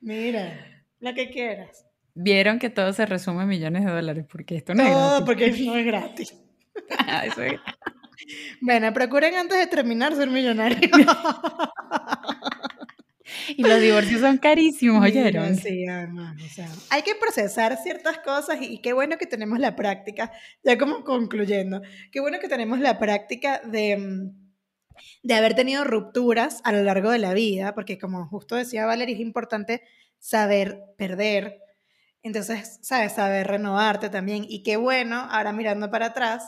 Mira, 0.00 0.82
lo 0.98 1.14
que 1.14 1.30
quieras. 1.30 1.86
Vieron 2.14 2.58
que 2.58 2.70
todo 2.70 2.92
se 2.92 3.06
resume 3.06 3.42
en 3.42 3.48
millones 3.48 3.84
de 3.84 3.90
dólares, 3.92 4.26
porque 4.30 4.56
esto 4.56 4.74
no 4.74 4.82
es 4.82 4.90
gratis. 4.90 5.22
porque 5.24 5.50
no 5.64 5.76
es 5.76 5.86
gratis. 5.86 6.34
Ah, 6.98 7.26
eso 7.26 7.42
es. 7.42 7.60
Bueno, 8.60 8.92
procuren 8.92 9.34
antes 9.34 9.58
de 9.58 9.66
terminar 9.66 10.14
ser 10.14 10.28
millonarios. 10.30 10.80
y 13.48 13.62
los 13.62 13.80
divorcios 13.80 14.20
son 14.20 14.38
carísimos, 14.38 15.04
¿oyeron? 15.04 15.56
Sí, 15.56 15.86
además, 15.86 16.36
o 16.42 16.48
sea, 16.48 16.68
hay 16.90 17.02
que 17.02 17.14
procesar 17.14 17.76
ciertas 17.82 18.18
cosas 18.18 18.58
y, 18.60 18.78
qué 18.78 18.92
bueno 18.92 19.18
que 19.18 19.26
tenemos 19.26 19.58
la 19.58 19.76
práctica, 19.76 20.32
ya 20.62 20.78
como 20.78 21.04
concluyendo, 21.04 21.82
qué 22.10 22.20
bueno 22.20 22.38
que 22.40 22.48
tenemos 22.48 22.80
la 22.80 22.98
práctica 22.98 23.60
de 23.64 23.96
mm, 23.96 24.50
de 25.22 25.34
haber 25.34 25.54
tenido 25.54 25.84
rupturas 25.84 26.60
a 26.64 26.72
lo 26.72 26.82
largo 26.82 27.10
de 27.10 27.18
la 27.18 27.34
vida, 27.34 27.74
porque 27.74 27.98
como 27.98 28.26
justo 28.26 28.56
decía 28.56 28.86
Valeria, 28.86 29.14
es 29.14 29.20
importante 29.20 29.82
saber 30.18 30.82
perder, 30.98 31.58
entonces, 32.22 32.78
sabes, 32.82 33.14
saber 33.14 33.46
renovarte 33.46 34.10
también. 34.10 34.44
Y 34.46 34.62
qué 34.62 34.76
bueno, 34.76 35.26
ahora 35.30 35.52
mirando 35.52 35.90
para 35.90 36.06
atrás, 36.06 36.44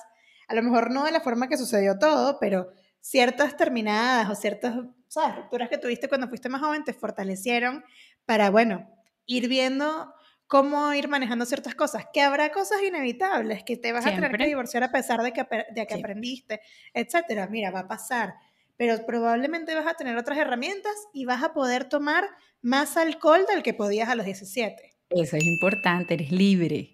a 0.48 0.54
lo 0.54 0.62
mejor 0.62 0.90
no 0.90 1.04
de 1.04 1.12
la 1.12 1.20
forma 1.20 1.48
que 1.48 1.56
sucedió 1.56 1.98
todo, 1.98 2.38
pero 2.38 2.68
ciertas 3.02 3.56
terminadas 3.56 4.30
o 4.30 4.34
ciertas, 4.34 4.74
sabes, 5.08 5.36
rupturas 5.36 5.68
que 5.68 5.76
tuviste 5.76 6.08
cuando 6.08 6.28
fuiste 6.28 6.48
más 6.48 6.62
joven 6.62 6.84
te 6.84 6.94
fortalecieron 6.94 7.84
para, 8.24 8.48
bueno, 8.48 8.88
ir 9.26 9.48
viendo 9.48 10.14
cómo 10.46 10.94
ir 10.94 11.08
manejando 11.08 11.44
ciertas 11.44 11.74
cosas, 11.74 12.06
que 12.12 12.20
habrá 12.20 12.52
cosas 12.52 12.80
inevitables, 12.82 13.64
que 13.64 13.76
te 13.76 13.92
vas 13.92 14.06
a 14.06 14.14
tener 14.14 14.36
que 14.36 14.46
divorciar 14.46 14.84
a 14.84 14.92
pesar 14.92 15.22
de 15.22 15.32
que, 15.32 15.44
de 15.74 15.86
que 15.86 15.94
aprendiste, 15.94 16.60
etcétera. 16.94 17.48
Mira, 17.48 17.70
va 17.70 17.80
a 17.80 17.88
pasar, 17.88 18.34
pero 18.76 19.04
probablemente 19.04 19.74
vas 19.74 19.86
a 19.86 19.94
tener 19.94 20.16
otras 20.16 20.38
herramientas 20.38 20.92
y 21.12 21.24
vas 21.24 21.42
a 21.42 21.52
poder 21.52 21.88
tomar 21.88 22.28
más 22.60 22.96
alcohol 22.96 23.44
del 23.48 23.62
que 23.62 23.74
podías 23.74 24.08
a 24.08 24.14
los 24.14 24.26
17. 24.26 24.94
Eso 25.10 25.36
es 25.36 25.44
importante, 25.44 26.14
eres 26.14 26.30
libre. 26.30 26.90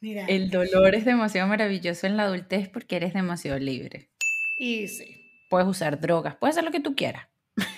Mira. 0.00 0.26
El 0.26 0.50
dolor 0.50 0.94
es 0.94 1.04
demasiado 1.04 1.46
maravilloso 1.46 2.06
en 2.06 2.16
la 2.16 2.24
adultez 2.24 2.68
porque 2.68 2.96
eres 2.96 3.14
demasiado 3.14 3.58
libre. 3.58 4.10
Y 4.56 4.88
sí. 4.88 5.22
Puedes 5.48 5.68
usar 5.68 6.00
drogas, 6.00 6.36
puedes 6.36 6.54
hacer 6.54 6.64
lo 6.64 6.72
que 6.72 6.80
tú 6.80 6.94
quieras. 6.94 7.28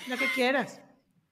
Lo 0.07 0.17
que 0.17 0.25
quieras. 0.33 0.81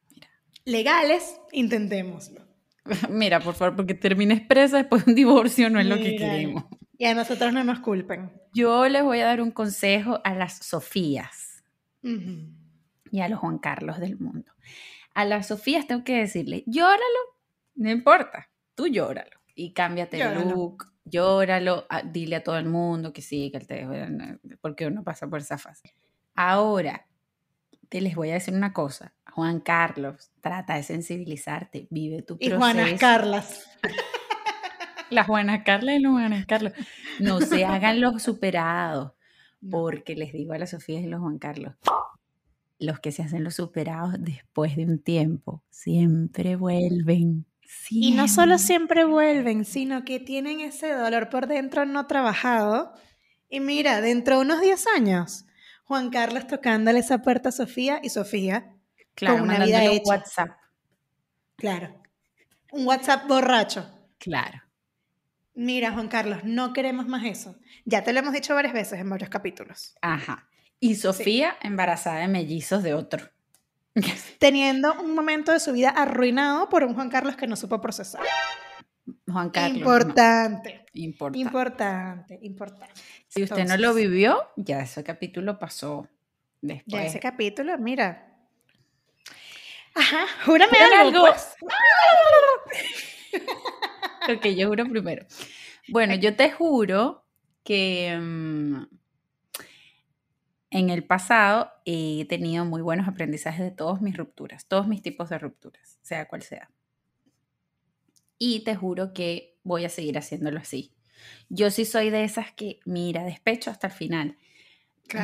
Mira. 0.09 0.29
Legales, 0.65 1.39
intentémoslo. 1.51 2.47
Mira, 3.09 3.39
por 3.39 3.55
favor, 3.55 3.75
porque 3.75 3.93
termines 3.93 4.41
presa 4.41 4.77
después 4.77 5.05
de 5.05 5.11
un 5.11 5.15
divorcio 5.15 5.69
no 5.69 5.79
es 5.79 5.85
lo 5.85 5.97
que 5.97 6.15
queremos. 6.15 6.65
Y 6.97 7.05
a 7.05 7.13
nosotros 7.13 7.53
no 7.53 7.63
nos 7.63 7.79
culpen. 7.79 8.31
Yo 8.53 8.87
les 8.87 9.03
voy 9.03 9.19
a 9.19 9.25
dar 9.25 9.41
un 9.41 9.51
consejo 9.51 10.19
a 10.23 10.33
las 10.33 10.57
Sofías 10.57 11.63
y 13.11 13.19
a 13.19 13.29
los 13.29 13.39
Juan 13.39 13.59
Carlos 13.59 13.99
del 13.99 14.17
mundo. 14.17 14.51
A 15.13 15.25
las 15.25 15.47
Sofías 15.47 15.87
tengo 15.87 16.03
que 16.03 16.17
decirle, 16.17 16.63
llóralo, 16.65 17.19
no 17.75 17.91
importa, 17.91 18.49
tú 18.75 18.87
llóralo 18.87 19.37
y 19.53 19.73
cámbiate 19.73 20.21
el 20.21 20.49
look, 20.49 20.91
llóralo, 21.09 21.85
dile 22.11 22.37
a 22.37 22.43
todo 22.43 22.57
el 22.57 22.65
mundo 22.65 23.13
que 23.13 23.21
sí, 23.21 23.51
que 23.51 23.59
te 23.59 23.87
porque 24.61 24.87
uno 24.87 25.03
pasa 25.03 25.27
por 25.27 25.39
esa 25.39 25.57
fase. 25.57 25.93
Ahora, 26.35 27.07
te 27.89 28.01
les 28.01 28.15
voy 28.15 28.29
a 28.31 28.35
decir 28.35 28.53
una 28.53 28.73
cosa, 28.73 29.13
Juan 29.31 29.59
Carlos, 29.59 30.31
trata 30.41 30.75
de 30.75 30.83
sensibilizarte, 30.83 31.87
vive 31.89 32.21
tu 32.21 32.37
proceso. 32.37 32.55
Y 32.55 32.59
Juanas 32.59 32.99
Carlas. 32.99 33.69
Las 35.09 35.27
Juanas 35.27 35.63
Carlas 35.63 35.95
y 35.95 35.99
los 35.99 36.11
Juanas 36.11 36.45
Carlos. 36.45 36.73
No 37.19 37.39
se 37.39 37.65
hagan 37.65 38.01
los 38.01 38.21
superados, 38.21 39.13
porque 39.69 40.15
les 40.15 40.33
digo 40.33 40.53
a 40.53 40.57
las 40.57 40.71
Sofías 40.71 41.03
y 41.03 41.07
los 41.07 41.21
Juan 41.21 41.39
Carlos, 41.39 41.75
los 42.79 42.99
que 42.99 43.11
se 43.11 43.23
hacen 43.23 43.43
los 43.43 43.55
superados 43.55 44.15
después 44.19 44.75
de 44.75 44.85
un 44.85 44.99
tiempo 44.99 45.63
siempre 45.69 46.55
vuelven. 46.55 47.45
Y 47.89 48.11
no 48.11 48.27
solo 48.27 48.57
siempre 48.57 49.03
vuelven, 49.05 49.65
sino 49.65 50.05
que 50.05 50.19
tienen 50.19 50.59
ese 50.61 50.91
dolor 50.91 51.29
por 51.29 51.47
dentro 51.47 51.85
no 51.85 52.07
trabajado. 52.07 52.93
Y 53.49 53.59
mira, 53.59 54.01
dentro 54.01 54.35
de 54.35 54.41
unos 54.41 54.61
10 54.61 54.87
años, 54.95 55.45
Juan 55.85 56.09
Carlos 56.09 56.47
tocándole 56.47 56.99
esa 56.99 57.21
puerta 57.21 57.49
a 57.49 57.51
Sofía 57.51 57.99
y 58.03 58.09
Sofía 58.09 58.73
claro, 59.15 59.39
con 59.39 59.49
una 59.49 59.65
vida 59.65 59.85
hecha. 59.85 60.03
WhatsApp. 60.05 60.49
Claro. 61.55 62.01
Un 62.71 62.85
WhatsApp 62.87 63.27
borracho. 63.27 63.89
Claro. 64.19 64.61
Mira, 65.53 65.91
Juan 65.91 66.07
Carlos, 66.07 66.43
no 66.43 66.73
queremos 66.73 67.07
más 67.07 67.25
eso. 67.25 67.57
Ya 67.85 68.03
te 68.03 68.13
lo 68.13 68.19
hemos 68.19 68.33
dicho 68.33 68.53
varias 68.53 68.73
veces 68.73 68.99
en 68.99 69.09
varios 69.09 69.29
capítulos. 69.29 69.95
Ajá. 70.01 70.47
Y 70.79 70.95
Sofía 70.95 71.57
embarazada 71.61 72.19
de 72.19 72.27
mellizos 72.27 72.83
de 72.83 72.93
otro. 72.93 73.29
Teniendo 74.39 74.93
un 75.01 75.15
momento 75.15 75.51
de 75.51 75.59
su 75.59 75.73
vida 75.73 75.89
arruinado 75.89 76.69
por 76.69 76.83
un 76.83 76.93
Juan 76.93 77.09
Carlos 77.09 77.35
que 77.35 77.47
no 77.47 77.55
supo 77.55 77.81
procesar. 77.81 78.21
Juan 79.31 79.49
Carlos. 79.49 79.77
Importante. 79.77 80.85
Importante. 80.93 81.39
Importante, 81.39 82.39
importante. 82.41 82.93
Si 83.27 83.43
usted 83.43 83.65
no 83.65 83.77
lo 83.77 83.93
vivió, 83.93 84.49
ya 84.55 84.81
ese 84.81 85.03
capítulo 85.03 85.59
pasó 85.59 86.07
después. 86.61 87.03
Ya 87.03 87.07
ese 87.07 87.19
capítulo, 87.19 87.77
mira. 87.77 88.23
Ajá, 89.95 90.25
júrame 90.45 90.77
algo. 90.77 91.25
algo. 91.25 91.37
ok, 94.37 94.45
yo 94.47 94.67
juro 94.67 94.85
primero. 94.85 95.25
Bueno, 95.89 96.15
yo 96.15 96.35
te 96.35 96.51
juro 96.51 97.25
que 97.63 98.17
mm, 98.19 98.96
en 100.69 100.89
el 100.89 101.03
pasado 101.03 101.71
he 101.85 102.25
tenido 102.25 102.65
muy 102.65 102.81
buenos 102.81 103.07
aprendizajes 103.07 103.61
de 103.61 103.71
todas 103.71 104.01
mis 104.01 104.17
rupturas, 104.17 104.65
todos 104.67 104.87
mis 104.87 105.01
tipos 105.01 105.29
de 105.29 105.39
rupturas, 105.39 105.97
sea 106.01 106.27
cual 106.27 106.41
sea. 106.41 106.69
Y 108.37 108.63
te 108.63 108.75
juro 108.75 109.13
que 109.13 109.57
voy 109.63 109.85
a 109.85 109.89
seguir 109.89 110.17
haciéndolo 110.17 110.59
así. 110.59 110.93
Yo 111.49 111.71
sí 111.71 111.85
soy 111.85 112.09
de 112.09 112.23
esas 112.23 112.51
que, 112.51 112.79
mira, 112.85 113.23
despecho 113.23 113.71
hasta 113.71 113.87
el 113.87 113.93
final. 113.93 114.37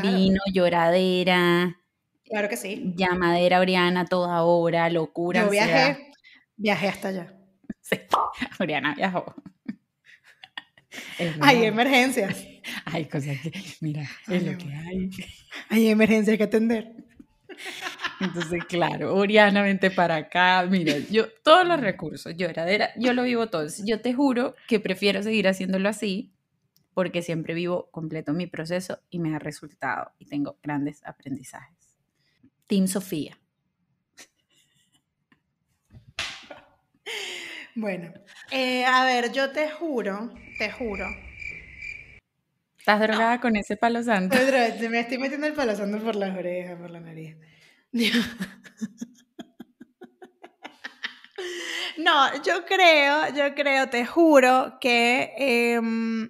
Vino, 0.02 0.40
lloradera. 0.54 1.78
Claro 2.24 2.50
que 2.50 2.58
sí. 2.58 2.94
Llamadera 2.96 3.60
Oriana 3.60 4.06
toda 4.06 4.44
hora, 4.44 4.90
locura. 4.90 5.44
Yo 5.44 5.50
viajé, 5.50 6.12
viajé 6.56 6.88
hasta 6.88 7.08
allá. 7.10 7.34
Sí, 7.82 7.98
Oriana 8.62 8.96
viajó. 8.96 9.36
Hay 11.42 11.64
emergencias. 11.66 12.46
Hay 12.86 13.06
cosas 13.06 13.38
que, 13.42 13.52
mira, 13.82 14.10
es 14.28 14.44
lo 14.44 14.58
que 14.58 14.74
hay. 14.74 15.10
Hay 15.70 15.88
emergencias 15.90 16.38
que 16.38 16.44
atender. 16.44 16.94
Entonces, 18.22 18.64
claro, 18.66 19.16
Oriana, 19.16 19.62
vente 19.62 19.92
para 19.92 20.16
acá. 20.16 20.66
Mira, 20.70 20.98
yo, 21.12 21.28
todos 21.44 21.68
los 21.68 21.80
recursos, 21.82 22.34
lloradera, 22.38 22.92
yo 22.98 23.14
lo 23.14 23.24
vivo 23.24 23.48
todo. 23.48 23.68
Yo 23.86 24.00
te 24.00 24.14
juro 24.14 24.56
que 24.68 24.80
prefiero 24.80 25.22
seguir 25.24 25.48
haciéndolo 25.48 25.90
así 25.90 26.32
porque 26.94 27.22
siempre 27.22 27.54
vivo 27.54 27.90
completo 27.92 28.34
mi 28.34 28.48
proceso 28.48 29.00
y 29.10 29.20
me 29.20 29.36
ha 29.36 29.40
resultado 29.40 30.12
y 30.20 30.26
tengo 30.26 30.58
grandes 30.62 31.04
aprendizajes. 31.06 31.96
Team 32.68 32.88
Sofía. 32.88 33.38
Bueno, 37.76 38.14
eh, 38.52 38.86
a 38.86 39.04
ver, 39.06 39.32
yo 39.32 39.52
te 39.52 39.70
juro, 39.70 40.32
te 40.60 40.72
juro. 40.72 41.08
¿Estás 42.78 43.00
drogada 43.00 43.40
con 43.40 43.56
ese 43.56 43.78
palo 43.78 44.04
santo? 44.04 44.36
Me 44.90 45.00
estoy 45.00 45.18
metiendo 45.18 45.48
el 45.48 45.54
palo 45.54 45.76
santo 45.76 46.04
por 46.04 46.16
las 46.16 46.38
orejas, 46.38 46.80
por 46.80 46.92
la 46.92 47.00
nariz. 47.00 47.36
No, 51.96 52.42
yo 52.42 52.66
creo, 52.66 53.30
yo 53.36 53.54
creo, 53.54 53.88
te 53.88 54.06
juro 54.06 54.78
que... 54.82 55.32
Em, 55.38 56.28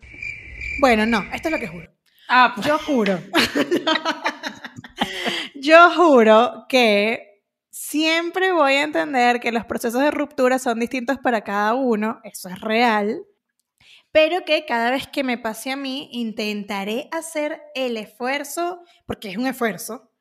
bueno, 0.79 1.06
no, 1.06 1.23
esto 1.34 1.47
es 1.47 1.51
lo 1.53 1.60
que 1.60 1.67
juro. 1.67 1.89
Ah, 2.27 2.51
pues. 2.53 2.67
Yo 2.67 2.77
juro. 2.79 3.19
yo 5.56 5.89
juro 5.91 6.65
que 6.67 7.32
Siempre 7.93 8.51
voy 8.51 8.73
a 8.73 8.82
entender 8.86 9.39
que 9.39 9.51
los 9.51 9.65
procesos 9.65 10.01
de 10.01 10.10
ruptura 10.10 10.58
son 10.58 10.79
distintos 10.79 11.19
para 11.19 11.43
cada 11.43 11.75
uno, 11.75 12.21
eso 12.23 12.49
es 12.49 12.60
real, 12.60 13.23
pero 14.12 14.43
que 14.45 14.65
cada 14.65 14.89
vez 14.89 15.08
que 15.08 15.23
me 15.23 15.38
pase 15.38 15.69
a 15.69 15.75
mí 15.75 16.10
intentaré 16.12 17.08
hacer 17.12 17.62
el 17.75 17.97
esfuerzo, 17.97 18.82
porque 19.06 19.29
es 19.29 19.38
un 19.38 19.45
esfuerzo, 19.45 20.12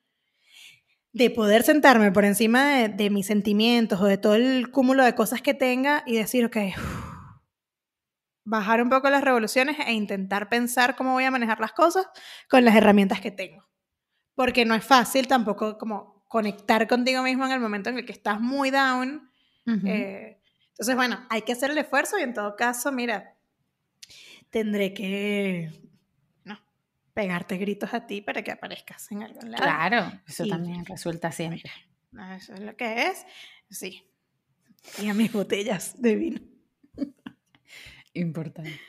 de 1.15 1.31
poder 1.31 1.63
sentarme 1.63 2.13
por 2.13 2.27
encima 2.27 2.89
de, 2.89 3.09
mis 3.09 3.27
sentimientos 3.29 4.03
o 4.03 4.05
de 4.05 4.19
todo 4.19 4.35
el 4.35 4.71
cúmulo 4.71 5.03
de 5.03 5.15
cosas 5.15 5.41
que 5.41 5.55
tenga 5.55 6.03
y 6.05 6.17
decir, 6.17 6.45
ok, 6.45 6.59
bajar 8.45 8.83
un 8.83 8.91
poco 8.91 9.09
las 9.09 9.25
revoluciones 9.25 9.79
e 9.87 9.95
intentar 9.95 10.51
pensar 10.51 10.95
cómo 10.95 11.15
voy 11.15 11.25
a 11.25 11.31
manejar 11.31 11.59
las 11.59 11.73
cosas 11.73 12.07
con 12.51 12.67
las 12.67 12.77
herramientas 12.77 13.23
que 13.23 13.31
tengo. 13.31 13.67
Porque 14.35 14.67
no 14.67 14.75
es 14.75 14.85
fácil 14.85 15.27
tampoco 15.27 15.79
como 15.79 16.12
conectar 16.33 16.89
contigo 16.89 17.23
mismo 17.23 17.45
en 17.45 17.53
el 17.53 17.61
momento 17.61 17.91
en 17.91 17.99
el 17.99 18.07
que 18.07 18.13
estás 18.13 18.41
muy 18.41 18.71
down. 18.71 19.31
Eh, 19.67 20.41
entonces, 20.71 20.97
bueno, 20.97 21.27
hay 21.29 21.43
que 21.43 21.53
hacer 21.53 21.71
el 21.71 21.77
esfuerzo 21.77 22.19
y 22.19 22.23
en 22.23 22.33
todo 22.33 22.57
caso, 22.57 22.91
mira, 22.91 23.37
tendré 24.49 24.95
que 24.95 25.71
no, 26.45 26.59
pegarte 27.13 27.59
gritos 27.59 27.93
a 27.93 28.07
ti 28.07 28.23
para 28.23 28.43
que 28.43 28.51
aparezcas 28.51 29.13
en 29.13 29.25
algún 29.25 29.51
lado. 29.51 29.63
Claro, 29.63 30.23
eso 30.27 30.47
también 30.47 30.87
resulta 30.87 31.31
siempre. 31.33 31.71
eso 32.35 32.55
es 32.55 32.61
lo 32.61 32.75
que 32.77 33.09
es, 33.09 33.27
sí. 33.69 34.03
Y 35.03 35.11
a 35.11 35.15
mis 35.15 35.31
botellas 35.35 36.01
de 36.01 36.17
vino. 36.17 36.41
Importante. 38.15 38.81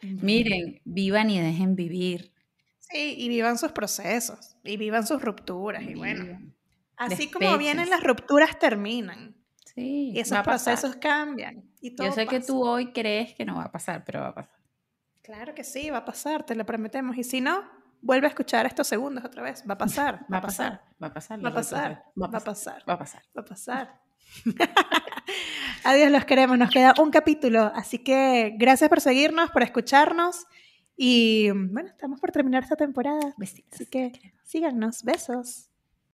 Miren, 0.00 0.80
vivan 0.86 1.28
y 1.28 1.42
dejen 1.42 1.76
vivir. 1.76 2.32
Sí, 2.78 3.16
y 3.18 3.28
vivan 3.28 3.58
sus 3.58 3.72
procesos, 3.72 4.56
y 4.64 4.78
vivan 4.78 5.06
sus 5.06 5.20
rupturas, 5.20 5.82
y 5.82 5.94
bueno. 5.94 6.55
Así 6.96 7.30
como 7.30 7.56
vienen 7.58 7.90
las 7.90 8.02
rupturas 8.02 8.58
terminan. 8.58 9.36
Sí. 9.74 10.12
Y 10.14 10.20
esos 10.20 10.38
procesos 10.40 10.96
cambian. 10.96 11.64
Y 11.80 11.94
todo 11.94 12.06
Yo 12.06 12.12
sé 12.14 12.26
que 12.26 12.40
tú 12.40 12.66
hoy 12.66 12.92
crees 12.92 13.34
que 13.34 13.44
no 13.44 13.56
va 13.56 13.64
a 13.64 13.72
pasar, 13.72 14.04
pero 14.04 14.20
va 14.20 14.28
a 14.28 14.34
pasar. 14.34 14.56
Claro 15.22 15.54
que 15.54 15.64
sí, 15.64 15.90
va 15.90 15.98
a 15.98 16.04
pasar, 16.04 16.44
te 16.44 16.54
lo 16.54 16.64
prometemos. 16.64 17.16
Y 17.18 17.24
si 17.24 17.40
no, 17.40 17.62
vuelve 18.00 18.26
a 18.26 18.30
escuchar 18.30 18.64
estos 18.64 18.86
segundos 18.86 19.24
otra 19.24 19.42
vez. 19.42 19.62
Va 19.68 19.74
a 19.74 19.78
pasar, 19.78 20.24
Va 20.32 20.38
a 20.38 20.40
pasar, 20.40 20.80
va 21.02 21.08
a 21.08 21.12
pasar. 21.12 21.44
va 21.44 21.48
a 21.48 21.52
pasar, 21.54 22.04
va 22.20 22.26
a 22.26 22.40
pasar, 22.40 22.82
Va 22.88 22.94
a 22.94 22.98
pasar. 22.98 23.22
va 23.36 23.42
a 23.42 23.44
pasar. 23.44 24.00
Adiós, 25.84 26.10
los 26.10 26.24
queremos. 26.24 26.58
Nos 26.58 26.70
queda 26.70 26.94
un 26.98 27.10
capítulo, 27.10 27.70
así 27.74 27.98
que 27.98 28.54
gracias 28.58 28.88
por 28.88 29.00
seguirnos, 29.00 29.50
por 29.50 29.62
escucharnos 29.62 30.46
y 30.96 31.50
bueno, 31.50 31.90
estamos 31.90 32.20
por 32.20 32.32
terminar 32.32 32.62
esta 32.62 32.76
temporada. 32.76 33.34
Besitos. 33.36 33.74
Así 33.74 33.86
que 33.86 34.12
síganos. 34.44 35.02
Besos. 35.04 35.65